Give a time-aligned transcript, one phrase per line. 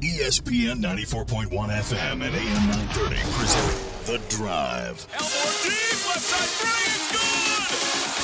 [0.00, 5.06] ESPN 94.1 FM and AM 930 present The Drive.
[5.12, 7.68] Elmore deep, left side three is good!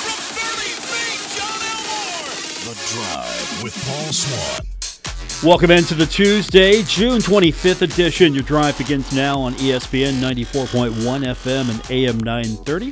[0.01, 2.33] From 30 feet, Jon Elmore!
[2.65, 5.47] The Drive with Paul Swann.
[5.47, 8.33] Welcome into the Tuesday, June 25th edition.
[8.33, 12.91] Your drive begins now on ESPN 94.1 FM and AM 930.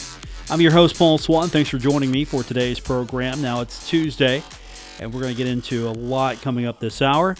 [0.51, 1.49] I'm your host, Paul Swann.
[1.49, 3.41] Thanks for joining me for today's program.
[3.41, 4.43] Now it's Tuesday,
[4.99, 7.35] and we're going to get into a lot coming up this hour.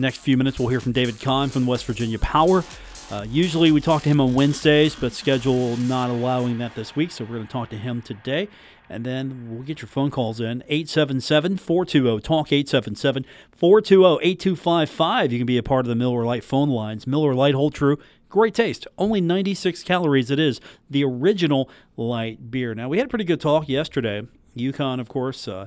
[0.00, 2.62] Next few minutes, we'll hear from David Kahn from West Virginia Power.
[3.10, 7.10] Uh, usually we talk to him on Wednesdays, but schedule not allowing that this week,
[7.10, 8.46] so we're going to talk to him today.
[8.88, 15.32] And then we'll get your phone calls in 877 420 TALK 877 420 8255.
[15.32, 17.04] You can be a part of the Miller Lite phone lines.
[17.04, 18.86] Miller Lite Hold True, great taste.
[18.98, 20.30] Only 96 calories.
[20.30, 22.72] It is the original light beer.
[22.72, 24.22] Now, we had a pretty good talk yesterday.
[24.56, 25.66] UConn, of course, uh,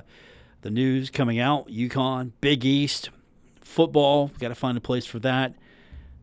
[0.62, 3.10] the news coming out UConn, Big East,
[3.72, 4.28] football.
[4.28, 5.54] We Got to find a place for that.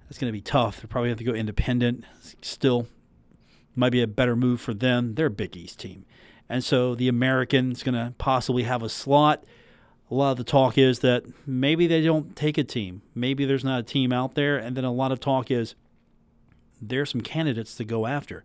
[0.07, 0.81] That's going to be tough.
[0.81, 2.05] They'll probably have to go independent.
[2.41, 2.87] Still,
[3.75, 5.15] might be a better move for them.
[5.15, 6.05] They're a Big East team.
[6.47, 9.43] And so the American's going to possibly have a slot.
[10.09, 13.03] A lot of the talk is that maybe they don't take a team.
[13.13, 14.57] Maybe there's not a team out there.
[14.57, 15.75] And then a lot of talk is
[16.81, 18.43] there's some candidates to go after.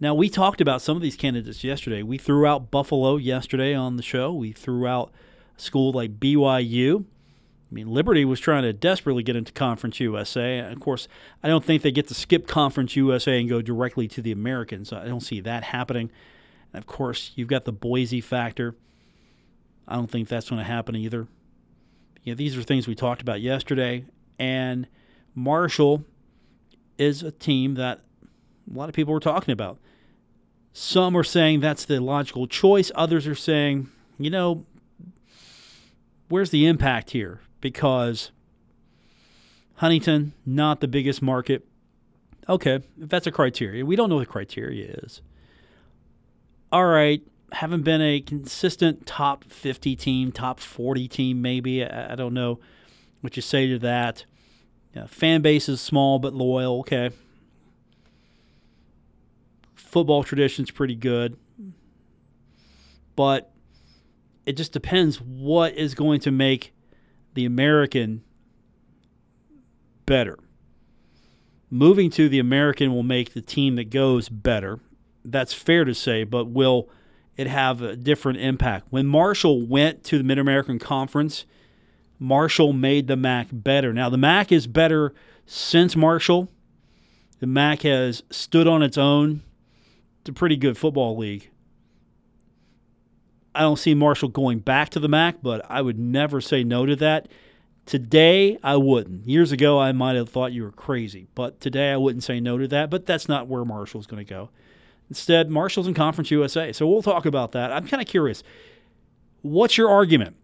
[0.00, 2.02] Now, we talked about some of these candidates yesterday.
[2.02, 4.32] We threw out Buffalo yesterday on the show.
[4.32, 5.12] We threw out
[5.56, 7.04] a school like BYU.
[7.70, 10.60] I mean, Liberty was trying to desperately get into Conference USA.
[10.60, 11.08] Of course,
[11.42, 14.92] I don't think they get to skip Conference USA and go directly to the Americans.
[14.92, 16.10] I don't see that happening.
[16.72, 18.76] And of course, you've got the Boise factor.
[19.88, 21.26] I don't think that's going to happen either.
[22.22, 24.04] You know, these are things we talked about yesterday.
[24.38, 24.86] And
[25.34, 26.04] Marshall
[26.98, 28.00] is a team that
[28.72, 29.78] a lot of people were talking about.
[30.72, 32.92] Some are saying that's the logical choice.
[32.94, 34.66] Others are saying, you know,
[36.28, 37.40] where's the impact here?
[37.66, 38.30] Because
[39.74, 41.66] Huntington, not the biggest market.
[42.48, 45.20] Okay, if that's a criteria, we don't know what the criteria is.
[46.70, 47.20] All right,
[47.50, 51.84] haven't been a consistent top 50 team, top 40 team, maybe.
[51.84, 52.60] I, I don't know
[53.20, 54.26] what you say to that.
[54.94, 56.78] Yeah, fan base is small but loyal.
[56.80, 57.10] Okay.
[59.74, 61.36] Football tradition's pretty good.
[63.16, 63.50] But
[64.44, 66.72] it just depends what is going to make
[67.36, 68.24] the American
[70.06, 70.38] better.
[71.70, 74.80] Moving to the American will make the team that goes better.
[75.24, 76.88] That's fair to say, but will
[77.36, 78.86] it have a different impact?
[78.90, 81.44] When Marshall went to the Mid American Conference,
[82.18, 83.92] Marshall made the MAC better.
[83.92, 85.12] Now, the MAC is better
[85.44, 86.48] since Marshall.
[87.40, 89.42] The MAC has stood on its own.
[90.20, 91.50] It's a pretty good football league.
[93.56, 96.84] I don't see Marshall going back to the MAC, but I would never say no
[96.84, 97.28] to that.
[97.86, 99.26] Today, I wouldn't.
[99.26, 102.58] Years ago, I might have thought you were crazy, but today I wouldn't say no
[102.58, 102.90] to that.
[102.90, 104.50] But that's not where Marshall's going to go.
[105.08, 106.72] Instead, Marshall's in Conference USA.
[106.72, 107.72] So we'll talk about that.
[107.72, 108.42] I'm kind of curious.
[109.42, 110.36] What's your argument?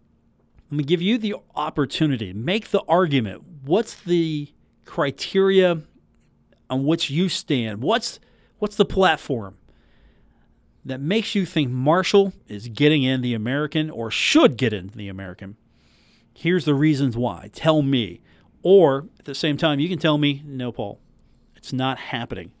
[0.71, 2.33] Let me give you the opportunity.
[2.33, 3.43] Make the argument.
[3.63, 4.47] What's the
[4.85, 5.81] criteria
[6.69, 7.83] on which you stand?
[7.83, 8.19] What's
[8.57, 9.57] what's the platform
[10.85, 15.09] that makes you think Marshall is getting in the American or should get in the
[15.09, 15.55] American?
[16.33, 17.49] Here's the reasons why.
[17.53, 18.21] Tell me.
[18.63, 20.99] Or at the same time, you can tell me, no, Paul,
[21.55, 22.51] it's not happening.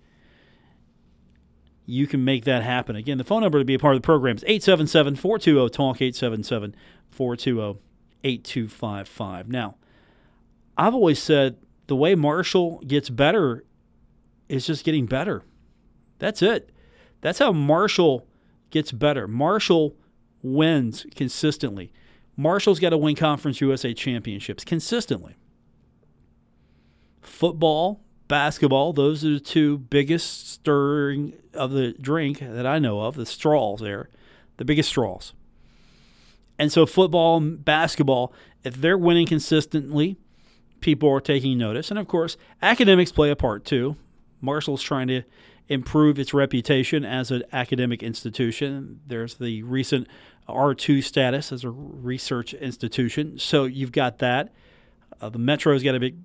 [1.85, 2.95] You can make that happen.
[2.95, 6.01] Again, the phone number to be a part of the program is 877 420 TALK,
[6.01, 6.75] 877
[7.11, 7.79] 420
[8.23, 9.49] 8255.
[9.49, 9.75] Now,
[10.77, 11.57] I've always said
[11.87, 13.63] the way Marshall gets better
[14.47, 15.43] is just getting better.
[16.19, 16.69] That's it.
[17.23, 18.27] That's how Marshall
[18.69, 19.29] gets better.
[19.29, 19.95] Marshall
[20.43, 21.93] wins consistently.
[22.35, 25.35] Marshall's got to win Conference USA championships consistently.
[27.21, 33.15] Football, basketball, those are the two biggest stirring of the drink that I know of,
[33.15, 34.09] the straws there,
[34.57, 35.31] the biggest straws.
[36.59, 38.33] And so, football and basketball,
[38.65, 40.17] if they're winning consistently,
[40.81, 41.89] people are taking notice.
[41.89, 43.95] And of course, academics play a part too.
[44.41, 45.23] Marshall's trying to
[45.69, 48.99] improve its reputation as an academic institution.
[49.07, 50.07] There's the recent
[50.47, 53.39] R2 status as a research institution.
[53.39, 54.53] So you've got that.
[55.21, 56.15] Uh, the Metro's got to be,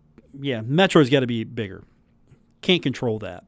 [0.41, 1.85] yeah, Metro's got to be bigger.
[2.63, 3.45] Can't control that.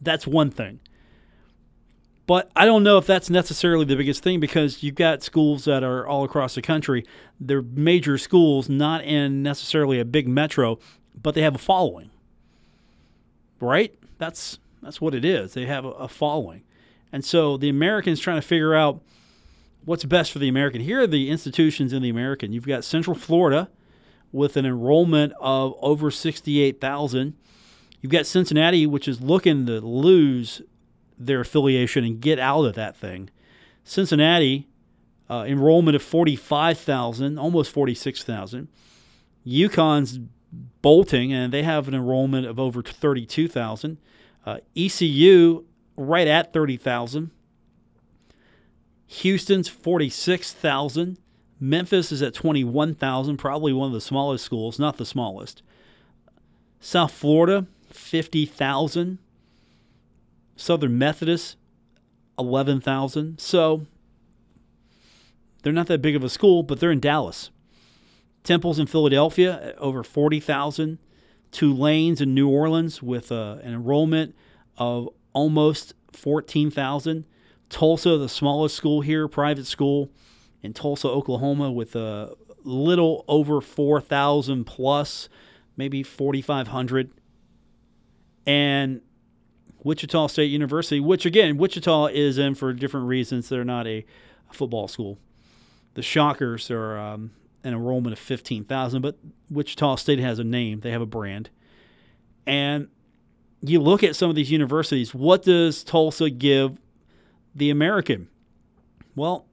[0.00, 0.80] That's one thing.
[2.26, 5.82] But I don't know if that's necessarily the biggest thing because you've got schools that
[5.82, 7.04] are all across the country.
[7.40, 10.78] They're major schools, not in necessarily a big metro,
[11.20, 12.10] but they have a following.
[13.60, 13.94] Right?
[14.22, 15.54] That's that's what it is.
[15.54, 16.62] They have a, a following.
[17.12, 19.02] And so the Americans trying to figure out
[19.84, 20.80] what's best for the American.
[20.80, 22.52] Here are the institutions in the American.
[22.52, 23.68] You've got Central Florida,
[24.32, 27.34] with an enrollment of over 68,000.
[28.00, 30.62] You've got Cincinnati, which is looking to lose
[31.18, 33.28] their affiliation and get out of that thing.
[33.84, 34.68] Cincinnati,
[35.28, 38.68] uh, enrollment of 45,000, almost 46,000.
[39.46, 40.20] UConn's
[40.82, 43.98] bolting, and they have an enrollment of over 32,000.
[44.44, 45.64] Uh, ECU,
[45.96, 47.30] right at 30,000.
[49.06, 51.18] Houston's 46,000.
[51.60, 55.62] Memphis is at 21,000, probably one of the smallest schools, not the smallest.
[56.80, 59.18] South Florida, 50,000.
[60.56, 61.56] Southern Methodist,
[62.38, 63.38] 11,000.
[63.38, 63.86] So
[65.62, 67.50] they're not that big of a school, but they're in Dallas.
[68.42, 70.98] Temple's in Philadelphia, over 40,000.
[71.50, 74.34] Tulane's in New Orleans with uh, an enrollment
[74.78, 77.24] of almost 14,000.
[77.68, 80.10] Tulsa, the smallest school here, private school
[80.62, 82.34] in Tulsa, Oklahoma, with a
[82.64, 85.28] little over 4,000 plus,
[85.76, 87.10] maybe 4,500.
[88.46, 89.00] And
[89.84, 93.48] Wichita State University, which again, Wichita is in for different reasons.
[93.48, 94.04] They're not a
[94.52, 95.18] football school.
[95.94, 97.32] The Shockers are um,
[97.64, 99.18] an enrollment of 15,000, but
[99.50, 101.50] Wichita State has a name, they have a brand.
[102.46, 102.88] And
[103.60, 106.78] you look at some of these universities, what does Tulsa give
[107.54, 108.28] the American?
[109.14, 109.46] Well,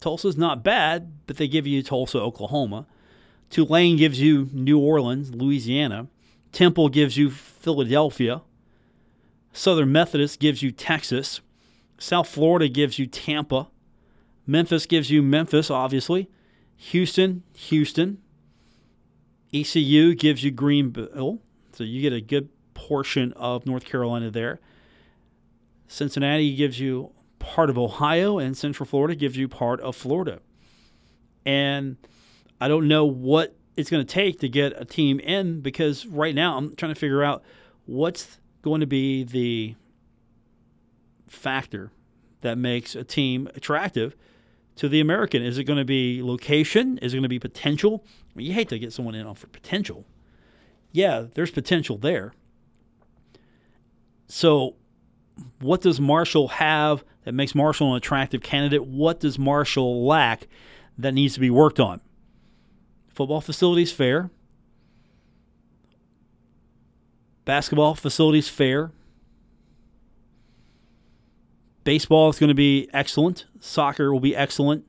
[0.00, 2.86] Tulsa's not bad, but they give you Tulsa, Oklahoma.
[3.50, 6.08] Tulane gives you New Orleans, Louisiana.
[6.52, 8.42] Temple gives you Philadelphia.
[9.52, 11.40] Southern Methodist gives you Texas.
[11.98, 13.68] South Florida gives you Tampa.
[14.46, 16.28] Memphis gives you Memphis, obviously.
[16.90, 18.18] Houston, Houston.
[19.54, 21.38] ECU gives you Greenville.
[21.72, 24.60] So you get a good portion of North Carolina there.
[25.88, 30.40] Cincinnati gives you part of Ohio, and Central Florida gives you part of Florida.
[31.46, 31.96] And
[32.60, 36.34] I don't know what it's going to take to get a team in because right
[36.34, 37.42] now I'm trying to figure out
[37.86, 39.74] what's going to be the
[41.28, 41.92] factor
[42.42, 44.16] that makes a team attractive
[44.76, 45.42] to the American?
[45.42, 46.98] Is it going to be location?
[46.98, 48.04] Is it going to be potential?
[48.06, 50.04] I mean, you hate to get someone in off for potential.
[50.92, 52.32] Yeah, there's potential there.
[54.26, 54.76] So,
[55.60, 58.84] what does Marshall have that makes Marshall an attractive candidate?
[58.84, 60.46] What does Marshall lack
[60.96, 62.00] that needs to be worked on?
[63.08, 64.30] Football facilities fair.
[67.44, 68.90] Basketball facilities fair.
[71.84, 73.44] Baseball is going to be excellent.
[73.60, 74.84] Soccer will be excellent.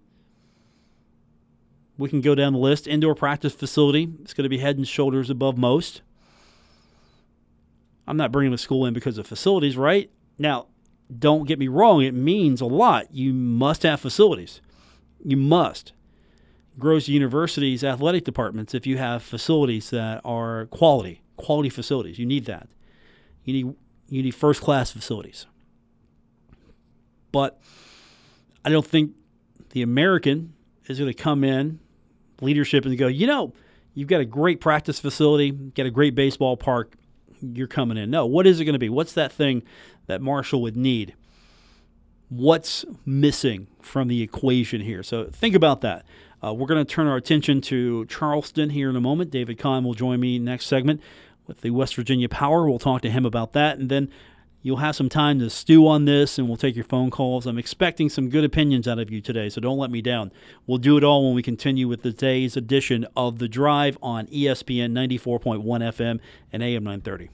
[1.98, 2.88] We can go down the list.
[2.88, 6.02] Indoor practice facility is going to be head and shoulders above most.
[8.08, 10.10] I'm not bringing the school in because of facilities, right?
[10.38, 10.68] Now,
[11.18, 13.14] don't get me wrong, it means a lot.
[13.14, 14.62] You must have facilities.
[15.24, 15.94] You must.
[16.78, 22.20] Grows universities' athletic departments if you have facilities that are quality, quality facilities.
[22.20, 22.68] You need that.
[23.44, 23.76] You need
[24.08, 25.48] you need first class facilities.
[27.36, 27.60] But
[28.64, 29.12] I don't think
[29.72, 30.54] the American
[30.86, 31.82] is going to come in,
[32.40, 33.52] leadership, and go, you know,
[33.94, 36.94] you've got a great practice facility, got a great baseball park,
[37.42, 38.10] you're coming in.
[38.10, 38.88] No, what is it going to be?
[38.88, 39.64] What's that thing
[40.08, 41.14] that Marshall would need?
[42.30, 45.04] What's missing from the equation here?
[45.04, 46.06] So think about that.
[46.42, 49.30] Uh, we're going to turn our attention to Charleston here in a moment.
[49.30, 51.02] David Kahn will join me next segment
[51.48, 52.66] with the West Virginia Power.
[52.66, 53.78] We'll talk to him about that.
[53.78, 54.10] And then
[54.66, 57.46] You'll have some time to stew on this and we'll take your phone calls.
[57.46, 60.32] I'm expecting some good opinions out of you today, so don't let me down.
[60.66, 64.92] We'll do it all when we continue with today's edition of The Drive on ESPN
[64.92, 66.20] 94.1 FM
[66.52, 67.30] and AM 930.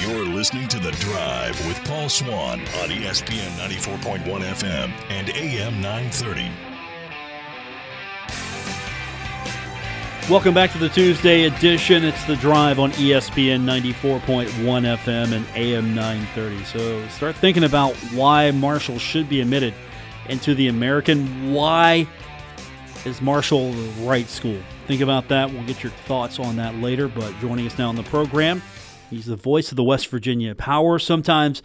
[0.00, 6.69] You're listening to The Drive with Paul Swann on ESPN 94.1 FM and AM 930.
[10.30, 12.04] Welcome back to the Tuesday edition.
[12.04, 16.62] It's the drive on ESPN 94.1 FM and AM 930.
[16.66, 19.74] So start thinking about why Marshall should be admitted
[20.28, 21.52] into the American.
[21.52, 22.06] Why
[23.04, 24.56] is Marshall the right school?
[24.86, 25.52] Think about that.
[25.52, 27.08] We'll get your thoughts on that later.
[27.08, 28.62] But joining us now on the program,
[29.10, 31.00] he's the voice of the West Virginia Power.
[31.00, 31.60] Sometimes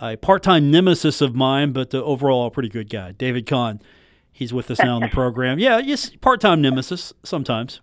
[0.00, 3.10] a part time nemesis of mine, but uh, overall a pretty good guy.
[3.10, 3.82] David Kahn.
[4.30, 5.58] He's with us now on the program.
[5.58, 7.80] Yeah, yes, part time nemesis sometimes.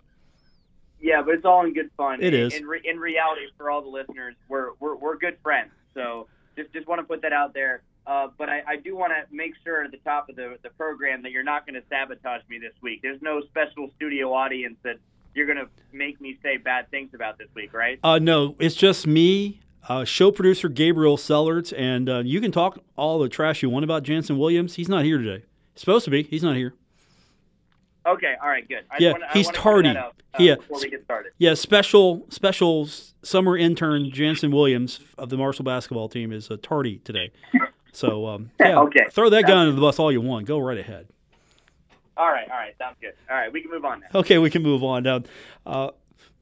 [1.00, 2.22] Yeah, but it's all in good fun.
[2.22, 2.54] It is.
[2.54, 5.70] In, re- in reality, for all the listeners, we're, we're, we're good friends.
[5.94, 6.26] So
[6.56, 7.82] just just want to put that out there.
[8.06, 10.70] Uh, but I, I do want to make sure at the top of the, the
[10.70, 13.02] program that you're not going to sabotage me this week.
[13.02, 14.96] There's no special studio audience that
[15.34, 17.98] you're going to make me say bad things about this week, right?
[18.04, 22.78] Uh, no, it's just me uh, show producer Gabriel Sellards, and uh, you can talk
[22.96, 24.74] all the trash you want about Jannson Williams.
[24.74, 25.44] He's not here today.
[25.74, 26.22] He's supposed to be.
[26.22, 26.74] He's not here.
[28.06, 28.84] Okay, all right, good.
[28.90, 29.88] I Yeah, wanna, he's tardy.
[29.90, 30.54] Uh, Yeah.
[30.56, 31.32] Before we get started.
[31.38, 32.88] Yeah, special special
[33.22, 37.32] summer intern Jannson Williams of the Marshall basketball team is uh, tardy today.
[37.92, 39.06] So um, yeah, Okay.
[39.10, 40.46] throw that guy under the bus all you want.
[40.46, 41.08] Go right ahead.
[42.16, 43.12] All right, all right, sounds good.
[43.30, 44.06] All right, we can move on now.
[44.20, 45.20] Okay, we can move on now.
[45.66, 45.90] Uh,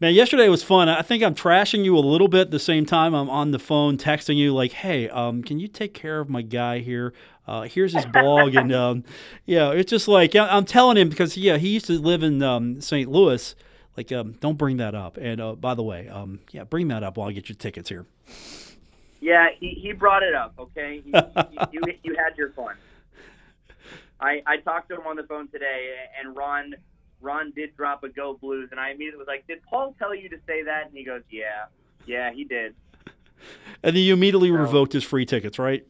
[0.01, 0.89] man, yesterday was fun.
[0.89, 2.43] I think I'm trashing you a little bit.
[2.43, 5.67] At the same time, I'm on the phone texting you like, "Hey, um, can you
[5.67, 7.13] take care of my guy here?
[7.47, 9.05] Uh, here's his blog." and um,
[9.47, 12.81] yeah, it's just like I'm telling him because yeah, he used to live in um,
[12.81, 13.11] St.
[13.11, 13.55] Louis.
[13.97, 15.17] Like, um, don't bring that up.
[15.19, 17.89] And uh, by the way, um, yeah, bring that up while I get your tickets
[17.89, 18.07] here.
[19.21, 20.55] Yeah, he, he brought it up.
[20.59, 21.13] Okay, you,
[21.73, 22.75] you you had your fun.
[24.21, 26.75] I I talked to him on the phone today, and Ron
[27.21, 30.29] Ron did drop a go Blues, and I immediately was like, "Did Paul tell you
[30.29, 31.67] to say that?" And he goes, "Yeah,
[32.07, 32.75] yeah, he did.
[33.83, 34.59] And then you immediately No.
[34.59, 35.87] revoked his free tickets, right?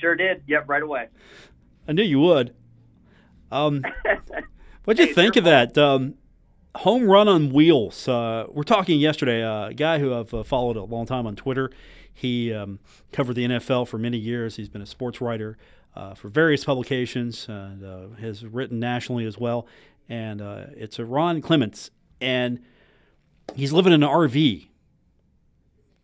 [0.00, 0.42] Sure did.
[0.46, 1.08] Yep, right away."
[1.88, 2.54] I knew you would.
[3.50, 3.84] Um,
[4.84, 5.76] what'd you Hey, think of that?
[5.78, 6.14] Um,
[6.76, 8.08] home run on wheels.
[8.08, 9.42] Uh, we're talking yesterday.
[9.42, 11.70] Uh, a guy who I've uh, followed a long time on Twitter.
[12.12, 12.78] He um,
[13.12, 14.56] covered the NFL for many years.
[14.56, 15.58] He's been a sports writer
[15.94, 19.66] uh, for various publications and uh, has written nationally as well.
[20.08, 22.60] And uh, it's a Ron Clements, and
[23.54, 24.68] he's living in an RV,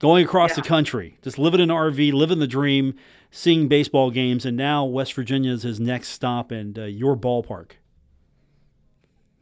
[0.01, 2.95] going across the country, just living in an RV, living the dream,
[3.31, 4.45] seeing baseball games.
[4.45, 7.73] And now West Virginia is his next stop, and uh, your ballpark.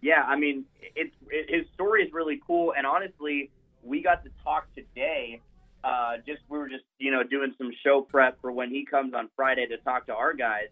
[0.03, 3.51] Yeah, I mean, it's it, his story is really cool, and honestly,
[3.83, 5.41] we got to talk today.
[5.83, 9.15] Uh, just we were just you know doing some show prep for when he comes
[9.15, 10.69] on Friday to talk to our guys,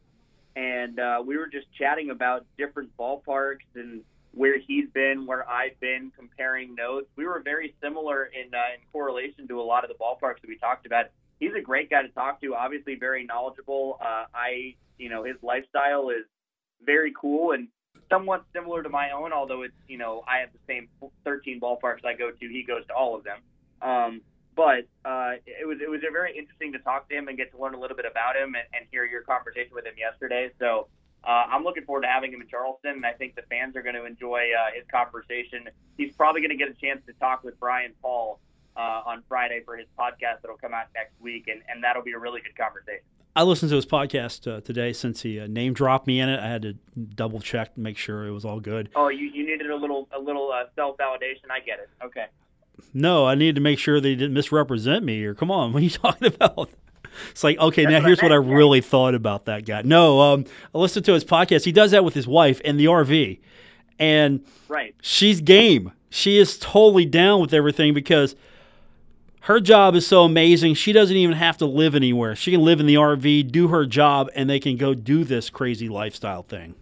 [0.55, 4.03] and uh, we were just chatting about different ballparks and
[4.37, 7.07] where he's been, where I've been, comparing notes.
[7.17, 10.49] We were very similar in uh, in correlation to a lot of the ballparks that
[10.49, 11.07] we talked about.
[11.41, 12.55] He's a great guy to talk to.
[12.55, 13.99] Obviously, very knowledgeable.
[14.01, 16.27] Uh, I you know his lifestyle is
[16.85, 17.69] very cool and
[18.11, 20.89] somewhat similar to my own, although it's you know I have the same
[21.25, 22.49] 13 ballparks I go to.
[22.49, 23.39] He goes to all of them.
[23.81, 24.21] Um,
[24.55, 27.59] but uh, it was it was very interesting to talk to him and get to
[27.59, 30.51] learn a little bit about him and, and hear your conversation with him yesterday.
[30.59, 30.89] So
[31.27, 33.83] uh, I'm looking forward to having him in Charleston, and I think the fans are
[33.83, 35.69] going to enjoy uh, his conversation.
[35.97, 38.39] He's probably going to get a chance to talk with Brian Paul
[38.77, 42.13] uh, on Friday for his podcast that'll come out next week, and, and that'll be
[42.13, 43.03] a really good conversation.
[43.35, 46.41] I listened to his podcast uh, today since he uh, name dropped me in it.
[46.41, 46.73] I had to
[47.15, 48.89] double check to make sure it was all good.
[48.95, 51.51] Oh, you, you needed a little a little uh, self validation.
[51.51, 51.91] I get it.
[52.03, 52.27] Okay.
[52.95, 55.23] No, I needed to make sure they didn't misrepresent me.
[55.25, 56.71] Or come on, what are you talking about?
[57.31, 59.83] It's like okay, That's now what here's what I really thought about that guy.
[59.83, 60.45] No, um,
[60.75, 61.65] I listened to his podcast.
[61.65, 63.39] He does that with his wife in the RV,
[63.99, 64.95] and Right.
[65.03, 65.93] she's game.
[66.11, 68.37] She is totally down with everything because
[69.41, 70.75] her job is so amazing.
[70.75, 72.35] She doesn't even have to live anywhere.
[72.35, 75.51] She can live in the RV, do her job, and they can go do this
[75.51, 76.75] crazy lifestyle thing.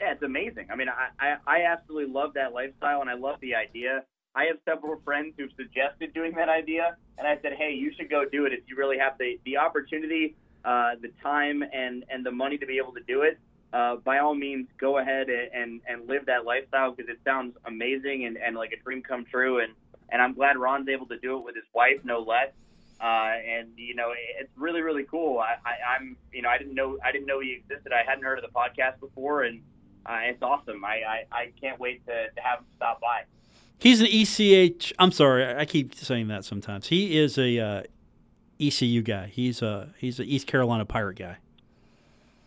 [0.00, 0.66] Yeah, it's amazing.
[0.70, 4.02] I mean, I, I, I absolutely love that lifestyle, and I love the idea.
[4.34, 8.08] I have several friends who've suggested doing that idea, and I said, hey, you should
[8.08, 10.34] go do it if you really have the, the opportunity,
[10.64, 13.38] uh, the time, and, and the money to be able to do it.
[13.72, 18.26] Uh, by all means, go ahead and, and, live that lifestyle because it sounds amazing
[18.26, 19.60] and, and like a dream come true.
[19.60, 19.72] And,
[20.10, 22.50] and I'm glad Ron's able to do it with his wife, no less.
[23.00, 25.38] Uh, and you know, it's really, really cool.
[25.38, 27.92] I, I, I'm, you know, I didn't know, I didn't know he existed.
[27.92, 29.62] I hadn't heard of the podcast before, and
[30.04, 30.84] uh, it's awesome.
[30.84, 33.22] I, I, I can't wait to, to have him stop by.
[33.82, 34.92] He's an ECH.
[34.96, 36.86] I'm sorry, I keep saying that sometimes.
[36.86, 37.82] He is a uh,
[38.60, 39.26] ECU guy.
[39.26, 41.38] He's a he's an East Carolina Pirate guy.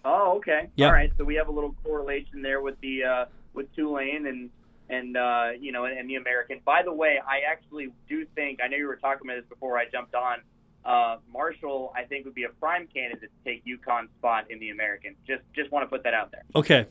[0.06, 0.70] Oh, okay.
[0.76, 0.88] Yeah.
[0.88, 1.12] All right.
[1.18, 4.50] So we have a little correlation there with the uh, with Tulane and
[4.90, 6.62] and uh, you know and, the American.
[6.64, 9.78] By the way, I actually do think I know you were talking about this before
[9.78, 10.38] I jumped on.
[10.86, 14.70] Uh, Marshall, I think, would be a prime candidate to take UConn's spot in the
[14.70, 15.16] American.
[15.28, 16.44] Just just want to put that out there.
[16.56, 16.86] Okay,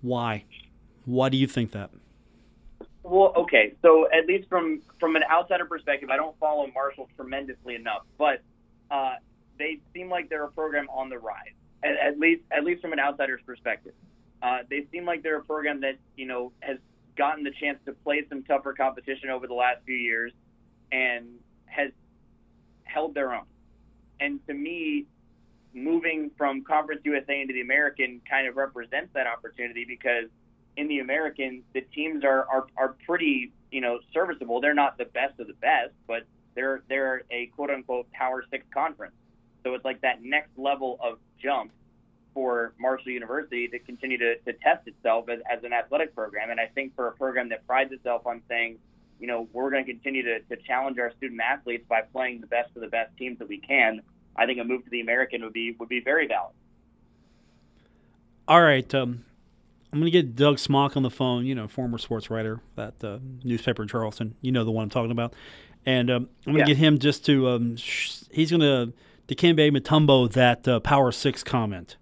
[0.00, 0.44] why?
[1.04, 1.90] Why do you think that?
[3.02, 3.74] Well, okay.
[3.82, 8.42] So at least from from an outsider perspective, I don't follow Marshall tremendously enough, but
[8.90, 9.14] uh,
[9.58, 11.54] they seem like they're a program on the rise.
[11.82, 13.94] At, at least at least from an outsider's perspective,
[14.42, 16.78] uh, they seem like they're a program that you know has
[17.16, 20.32] gotten the chance to play some tougher competition over the last few years,
[20.92, 21.26] and
[21.66, 21.90] has
[22.84, 23.44] held their own.
[24.20, 25.06] And to me,
[25.72, 30.26] moving from Conference USA into the American kind of represents that opportunity because
[30.80, 34.60] in the American, the teams are, are, are pretty, you know, serviceable.
[34.62, 38.64] They're not the best of the best, but they're they're a quote unquote Power Six
[38.72, 39.12] conference.
[39.62, 41.70] So it's like that next level of jump
[42.32, 46.50] for Marshall University to continue to, to test itself as, as an athletic program.
[46.50, 48.78] And I think for a program that prides itself on saying,
[49.18, 52.46] you know, we're going to continue to, to challenge our student athletes by playing the
[52.46, 54.00] best of the best teams that we can.
[54.34, 56.54] I think a move to the American would be would be very valid.
[58.48, 59.24] All right, um,
[59.92, 61.46] I'm going to get Doug Smock on the phone.
[61.46, 64.34] You know, former sports writer at the newspaper in Charleston.
[64.40, 65.34] You know the one I'm talking about,
[65.84, 66.74] and um, I'm going to Yeah.
[66.74, 67.48] get him just to.
[67.48, 68.92] Um, sh- he's going to
[69.34, 71.96] Dikembe Mutombo that uh, Power Six comment.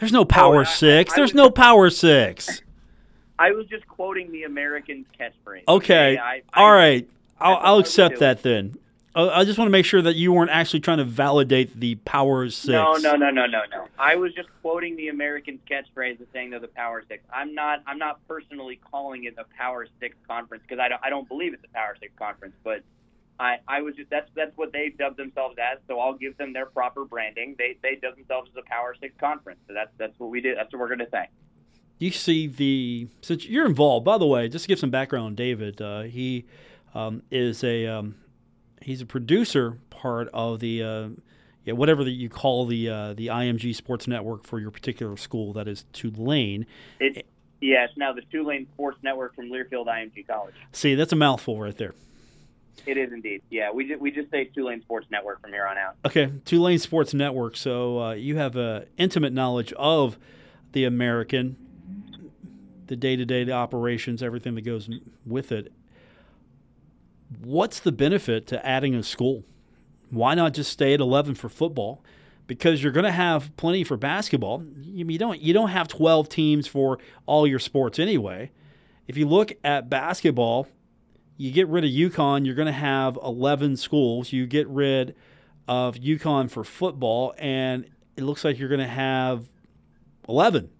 [0.00, 1.12] There's no Power Oh, I- Six.
[1.12, 2.62] I There's was- no Power Six.
[3.38, 5.64] I was just quoting the American's catchphrase.
[5.68, 6.16] Okay.
[6.16, 7.08] I, I, All right.
[7.40, 8.76] I'll, I I'll accept that then.
[9.16, 12.50] I just want to make sure that you weren't actually trying to validate the Power
[12.50, 12.68] Six.
[12.68, 13.86] No, no, no, no, no, no.
[13.96, 17.22] I was just quoting the American's catchphrase of saying they're the Power Six.
[17.32, 17.82] I'm not.
[17.86, 21.00] I'm not personally calling it a Power Six conference because I don't.
[21.04, 22.54] I don't believe it's a Power Six conference.
[22.64, 22.82] But
[23.38, 24.10] I, I was just.
[24.10, 25.78] That's that's what they dubbed themselves as.
[25.86, 27.54] So I'll give them their proper branding.
[27.56, 29.60] They they dub themselves as a Power Six conference.
[29.68, 30.56] So that's that's what we did.
[30.58, 31.28] That's what we're gonna say.
[31.98, 34.04] you see the since you're involved.
[34.04, 36.46] By the way, just to give some background on David, uh, he
[36.94, 38.16] um, is a um,
[38.82, 41.08] he's a producer part of the uh,
[41.64, 45.52] yeah whatever that you call the uh, the IMG Sports Network for your particular school.
[45.52, 46.66] That is Tulane.
[47.00, 47.26] It.
[47.60, 50.54] Yeah, it's now the Tulane Sports Network from Learfield IMG College.
[50.72, 51.94] See, that's a mouthful right there.
[52.86, 53.42] It is indeed.
[53.50, 55.96] Yeah, we just, we just say Tulane Sports Network from here on out.
[56.04, 57.56] Okay, Tulane Sports Network.
[57.56, 60.18] So uh, you have uh, intimate knowledge of
[60.72, 61.56] the American,
[62.86, 64.90] the day to day, the operations, everything that goes
[65.24, 65.72] with it.
[67.42, 69.44] What's the benefit to adding a school?
[70.10, 72.02] Why not just stay at 11 for football?
[72.46, 74.62] Because you're going to have plenty for basketball.
[74.82, 78.50] You, you don't you don't have 12 teams for all your sports anyway.
[79.08, 80.68] If you look at basketball,
[81.36, 84.32] you get rid of UConn, you're going to have 11 schools.
[84.32, 85.14] You get rid
[85.66, 87.86] of UConn for football, and
[88.16, 89.48] it looks like you're going to have
[90.28, 90.70] 11.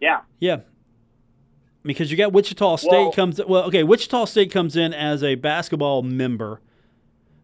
[0.00, 0.20] Yeah.
[0.40, 0.60] Yeah.
[1.84, 5.34] Because you got Wichita State Well- comes well, okay, Wichita State comes in as a
[5.34, 6.60] basketball member.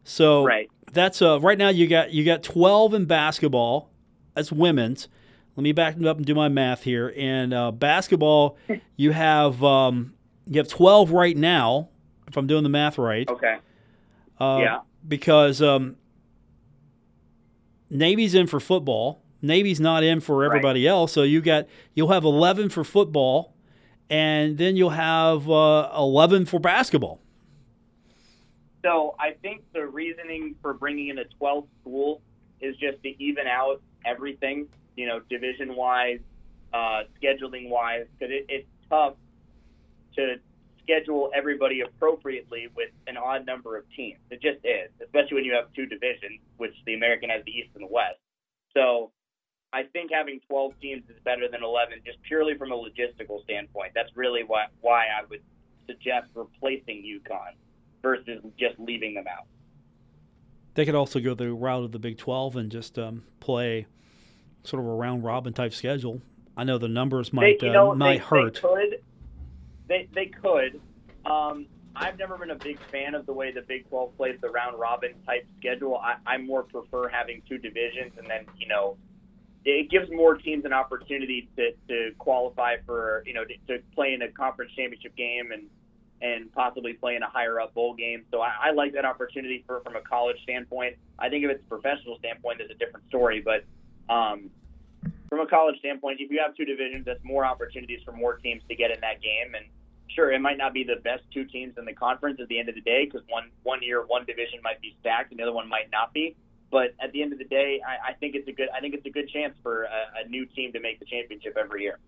[0.05, 0.71] So Right.
[0.93, 3.91] that's uh right now you got you got 12 in basketball.
[4.35, 5.09] That's women's.
[5.57, 7.13] Let me back up and do my math here.
[7.17, 8.57] And uh, basketball,
[8.97, 10.15] you have um,
[10.47, 11.89] you have 12 right now,
[12.29, 13.29] if I'm doing the math right.
[13.29, 13.57] Okay.
[14.39, 14.79] Uh, Yeah.
[15.07, 15.97] Because um,
[17.91, 19.23] Navy's in for football.
[19.43, 21.13] Navy's not in for everybody else.
[21.13, 23.55] So you got you'll have 11 for football,
[24.11, 27.21] and then you'll have uh, 11 for basketball.
[28.85, 32.23] So I think the reasoning for bringing in a 12th school
[32.61, 36.21] is just to even out everything, you know, division wise,
[36.73, 39.15] uh, scheduling wise, because it, it's tough
[40.17, 40.37] to
[40.83, 44.19] schedule everybody appropriately with an odd number of teams.
[44.31, 47.71] It just is, especially when you have two divisions, which the American has the East
[47.75, 48.19] and the West.
[48.75, 49.13] So
[49.73, 53.93] I think having 12 teams is better than 11, just purely from a logistical standpoint.
[53.95, 55.43] That's really why why I would
[55.87, 57.55] suggest replacing UConn
[58.03, 59.47] versus just leaving them out.
[60.75, 63.87] They could also go the route of the Big 12 and just um, play
[64.63, 66.23] sort of a round robin type schedule.
[66.57, 68.55] I know the numbers might they, you uh, might they, hurt.
[68.55, 69.03] They could.
[69.89, 70.81] They, they could.
[71.27, 74.51] Um, I've never been a big fan of the way the Big 12 plays the
[74.51, 75.97] round robin type schedule.
[75.97, 78.97] I, I more prefer having two divisions, and then you know,
[79.69, 84.15] it gives more teams an opportunity to, to qualify for you know to, to play
[84.15, 85.65] in a conference championship game and
[86.21, 88.25] and possibly play in a higher up bowl game.
[88.33, 90.97] So I, I like that opportunity for from a college standpoint.
[91.19, 93.65] I think if it's a professional standpoint, there's a different story, but.
[94.13, 94.51] Um,
[95.29, 98.63] from a college standpoint, if you have two divisions, that's more opportunities for more teams
[98.71, 99.55] to get in that game.
[99.55, 99.67] And
[100.09, 102.71] sure, it might not be the best two teams in the conference at the end
[102.71, 105.53] of the day because one one year one division might be stacked and the other
[105.53, 106.35] one might not be.
[106.71, 108.95] But at the end of the day, I, I think it's a good I think
[108.95, 111.99] it's a good chance for a, a new team to make the championship every year.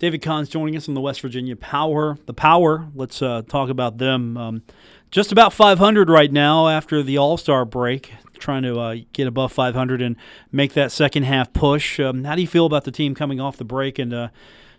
[0.00, 2.16] David Kahn's joining us on the West Virginia Power.
[2.24, 4.34] The Power, let's uh, talk about them.
[4.38, 4.62] Um,
[5.10, 9.52] just about 500 right now after the All Star break, trying to uh, get above
[9.52, 10.16] 500 and
[10.50, 12.00] make that second half push.
[12.00, 14.28] Um, how do you feel about the team coming off the break and uh,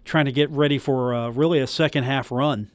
[0.05, 2.71] trying to get ready for uh, really a second half run?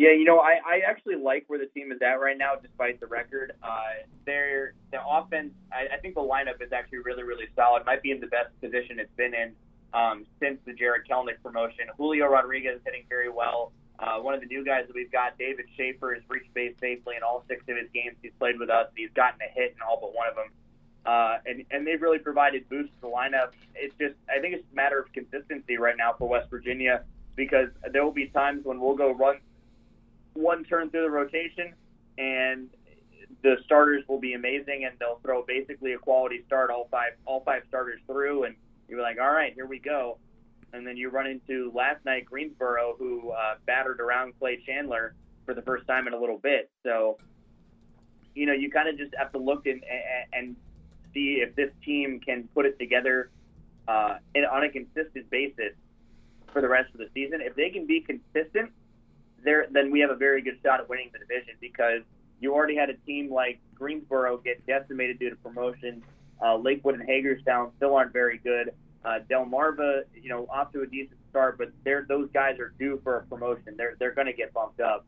[0.00, 3.00] Yeah, you know, I, I actually like where the team is at right now, despite
[3.00, 3.52] the record.
[3.62, 7.84] Uh, their the offense, I, I think the lineup is actually really, really solid.
[7.84, 9.52] Might be in the best position it's been in
[9.92, 11.84] um, since the Jarred Kelenic promotion.
[11.98, 13.72] Julio Rodriguez is hitting very well.
[13.98, 17.16] Uh, one of the new guys that we've got, David Schaefer, has reached base safely
[17.16, 18.86] in all six of his games he's played with us.
[18.96, 20.48] He's gotten a hit in all but one of them.
[21.04, 23.50] Uh, and, and they've really provided boosts to the lineup.
[23.74, 27.04] It's just, I think it's a matter of consistency right now for West Virginia
[27.36, 29.40] because there will be times when we'll go run
[30.34, 31.74] one turn through the rotation
[32.18, 32.68] and
[33.42, 37.42] the starters will be amazing and they'll throw basically a quality start all five all
[37.44, 38.54] five starters through and
[38.88, 40.18] you're like all right here we go
[40.72, 45.14] and then you run into last night Greensboro, who uh, battered around Clay Chandler
[45.44, 46.70] for the first time in a little bit.
[46.84, 47.18] So,
[48.34, 49.82] you know, you kind of just have to look and,
[50.32, 50.56] and
[51.12, 53.30] see if this team can put it together
[53.88, 54.18] uh,
[54.50, 55.72] on a consistent basis
[56.52, 57.40] for the rest of the season.
[57.40, 58.70] If they can be consistent,
[59.44, 62.02] there then we have a very good shot at winning the division because
[62.40, 66.02] you already had a team like Greensboro get decimated due to promotion.
[66.42, 68.72] Uh, Lakewood and Hagerstown still aren't very good.
[69.04, 73.00] Uh, Delmarva, you know, off to a decent start, but they're those guys are due
[73.02, 73.74] for a promotion.
[73.76, 75.04] They're they're going to get bumped up.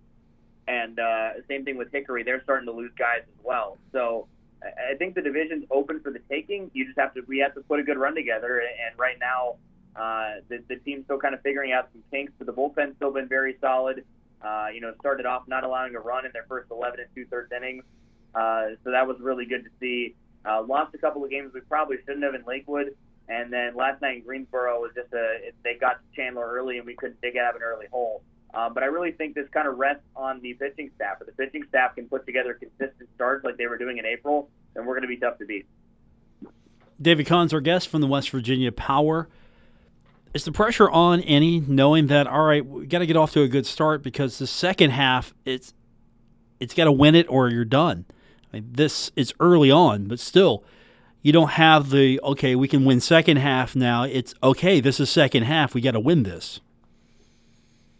[0.68, 3.78] And uh, same thing with Hickory; they're starting to lose guys as well.
[3.92, 4.28] So
[4.62, 6.70] I think the division's open for the taking.
[6.72, 8.60] You just have to we have to put a good run together.
[8.60, 9.56] And right now,
[9.96, 12.32] uh, the the team's still kind of figuring out some kinks.
[12.38, 14.04] But the bullpen's still been very solid.
[14.44, 17.24] Uh, you know, started off not allowing a run in their first 11 and two
[17.26, 17.84] thirds innings.
[18.34, 20.14] Uh, so that was really good to see.
[20.44, 22.96] Uh, lost a couple of games we probably shouldn't have in Lakewood.
[23.28, 26.86] And then last night in Greensboro was just a they got to Chandler early and
[26.86, 28.22] we couldn't dig out of an early hole.
[28.54, 31.18] Um, but I really think this kind of rests on the pitching staff.
[31.20, 34.50] If the pitching staff can put together consistent starts like they were doing in April,
[34.74, 35.66] then we're going to be tough to beat.
[37.00, 39.28] David Kahn's our guest from the West Virginia Power.
[40.34, 43.42] Is the pressure on any knowing that all right, we got to get off to
[43.42, 45.74] a good start because the second half it's
[46.58, 48.06] it's got to win it or you're done.
[48.52, 50.64] I mean, this is early on, but still,
[51.20, 52.54] you don't have the okay.
[52.54, 54.04] We can win second half now.
[54.04, 54.80] It's okay.
[54.80, 55.74] This is second half.
[55.74, 56.60] We got to win this.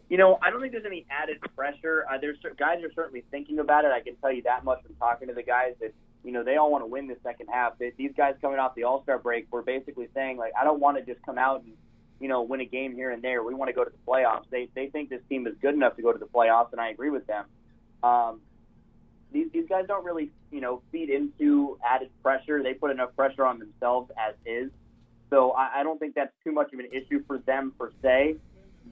[0.09, 2.05] You know, I don't think there's any added pressure.
[2.11, 3.93] Uh, there's guys are certainly thinking about it.
[3.93, 6.57] I can tell you that much from talking to the guys that you know they
[6.57, 7.75] all want to win the second half.
[7.79, 10.99] These guys coming off the All Star break were basically saying like, I don't want
[10.99, 11.73] to just come out and
[12.23, 13.43] you know win a game here and there.
[13.43, 14.45] We want to go to the playoffs.
[14.51, 16.91] They they think this team is good enough to go to the playoffs, and I
[16.91, 17.45] agree with them.
[18.03, 18.41] Um,
[19.33, 22.63] these these guys don't really you know feed into added pressure.
[22.63, 24.71] They put enough pressure on themselves as is.
[25.31, 28.37] So I, I don't think that's too much of an issue for them per se.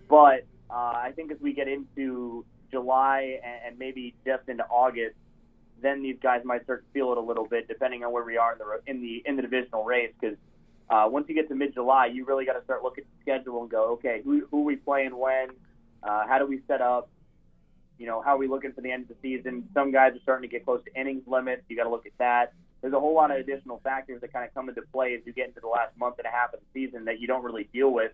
[0.08, 5.16] But uh, I think as we get into July and, and maybe just into August,
[5.82, 8.36] then these guys might start to feel it a little bit, depending on where we
[8.36, 10.12] are in the in the in the divisional race.
[10.18, 10.36] Because
[10.90, 13.62] uh, once you get to mid-July, you really got to start looking at the schedule
[13.62, 15.48] and go, okay, who who are we playing when?
[16.02, 17.08] Uh, how do we set up?
[17.98, 19.68] You know, how are we looking for the end of the season?
[19.72, 21.62] Some guys are starting to get close to innings limits.
[21.68, 22.54] You got to look at that.
[22.80, 25.32] There's a whole lot of additional factors that kind of come into play as you
[25.32, 27.68] get into the last month and a half of the season that you don't really
[27.72, 28.12] deal with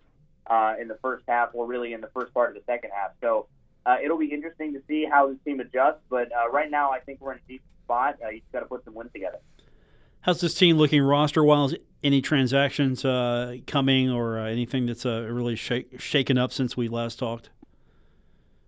[0.48, 3.12] uh, in the first half or really in the first part of the second half.
[3.20, 3.46] So
[3.86, 6.02] uh, it'll be interesting to see how this team adjusts.
[6.10, 8.18] But uh, right now, I think we're in a deep spot.
[8.22, 9.38] Uh, you just got to put some wins together.
[10.26, 11.76] How's this team looking roster wise?
[12.02, 16.88] Any transactions uh, coming or uh, anything that's uh, really shake, shaken up since we
[16.88, 17.50] last talked?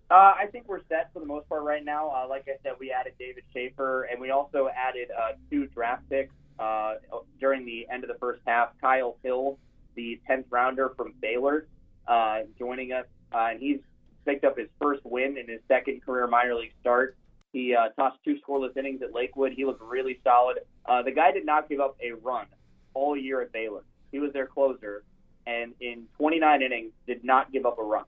[0.09, 2.11] Uh, I think we're set for the most part right now.
[2.11, 6.09] Uh, like I said, we added David Schaefer, and we also added uh, two draft
[6.09, 6.33] picks
[7.41, 8.69] during the end of the first half.
[8.79, 9.59] Kyle Hill,
[9.95, 11.67] the 10th rounder from Baylor,
[12.57, 13.81] joining us, and he's
[14.23, 17.17] picked up his first win in his second career minor league start.
[17.51, 19.53] He uh, tossed two scoreless innings at Lakewood.
[19.53, 20.59] He looked really solid.
[20.85, 22.45] Uh, the guy did not give up a run
[22.93, 23.83] all year at Baylor.
[24.11, 25.03] He was their closer,
[25.47, 28.05] and in 29 innings, did not give up a run.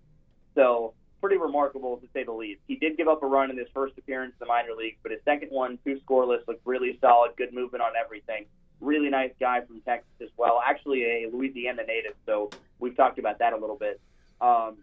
[0.56, 2.60] So pretty remarkable to say the least.
[2.68, 5.12] He did give up a run in his first appearance in the minor leagues, but
[5.12, 8.46] his second one, two scoreless, looked really solid, good movement on everything.
[8.80, 10.60] Really nice guy from Texas as well.
[10.66, 12.50] Actually, a Louisiana native, so
[12.80, 14.02] we've talked about that a little bit.
[14.42, 14.78] Um,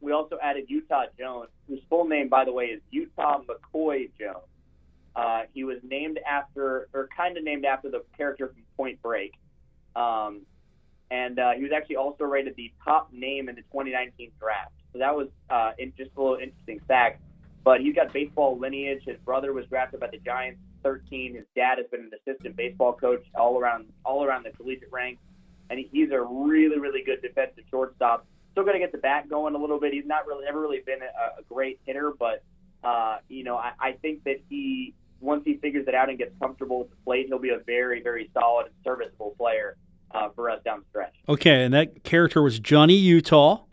[0.00, 4.44] we also added Utah Jones, whose full name, by the way, is Utah McCoy Jones.
[5.16, 9.32] Uh, he was named after, or kind of named after the character from Point Break.
[9.96, 10.42] Um,
[11.10, 14.72] and uh, he was actually also rated the top name in the 2019 draft.
[14.92, 17.20] So that was uh, in, just a little interesting fact.
[17.64, 19.02] But he's got baseball lineage.
[19.04, 21.34] His brother was drafted by the Giants 13.
[21.34, 25.20] His dad has been an assistant baseball coach all around all around the collegiate ranks,
[25.68, 28.26] and he, he's a really really good defensive shortstop.
[28.52, 29.92] Still got to get the bat going a little bit.
[29.92, 32.42] He's not really never really been a, a great hitter, but
[32.84, 36.32] uh, you know I, I think that he once he figures it out and gets
[36.40, 39.76] comfortable with the plate, he'll be a very very solid and serviceable player
[40.12, 41.14] uh, for us down the stretch.
[41.28, 43.64] Okay, and that character was Johnny Utah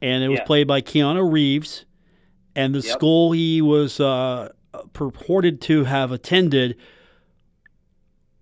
[0.00, 0.44] and it was Yeah.
[0.44, 1.84] played by Keanu Reeves.
[2.54, 2.92] And the Yep.
[2.92, 4.52] school he was uh,
[4.92, 6.76] purported to have attended,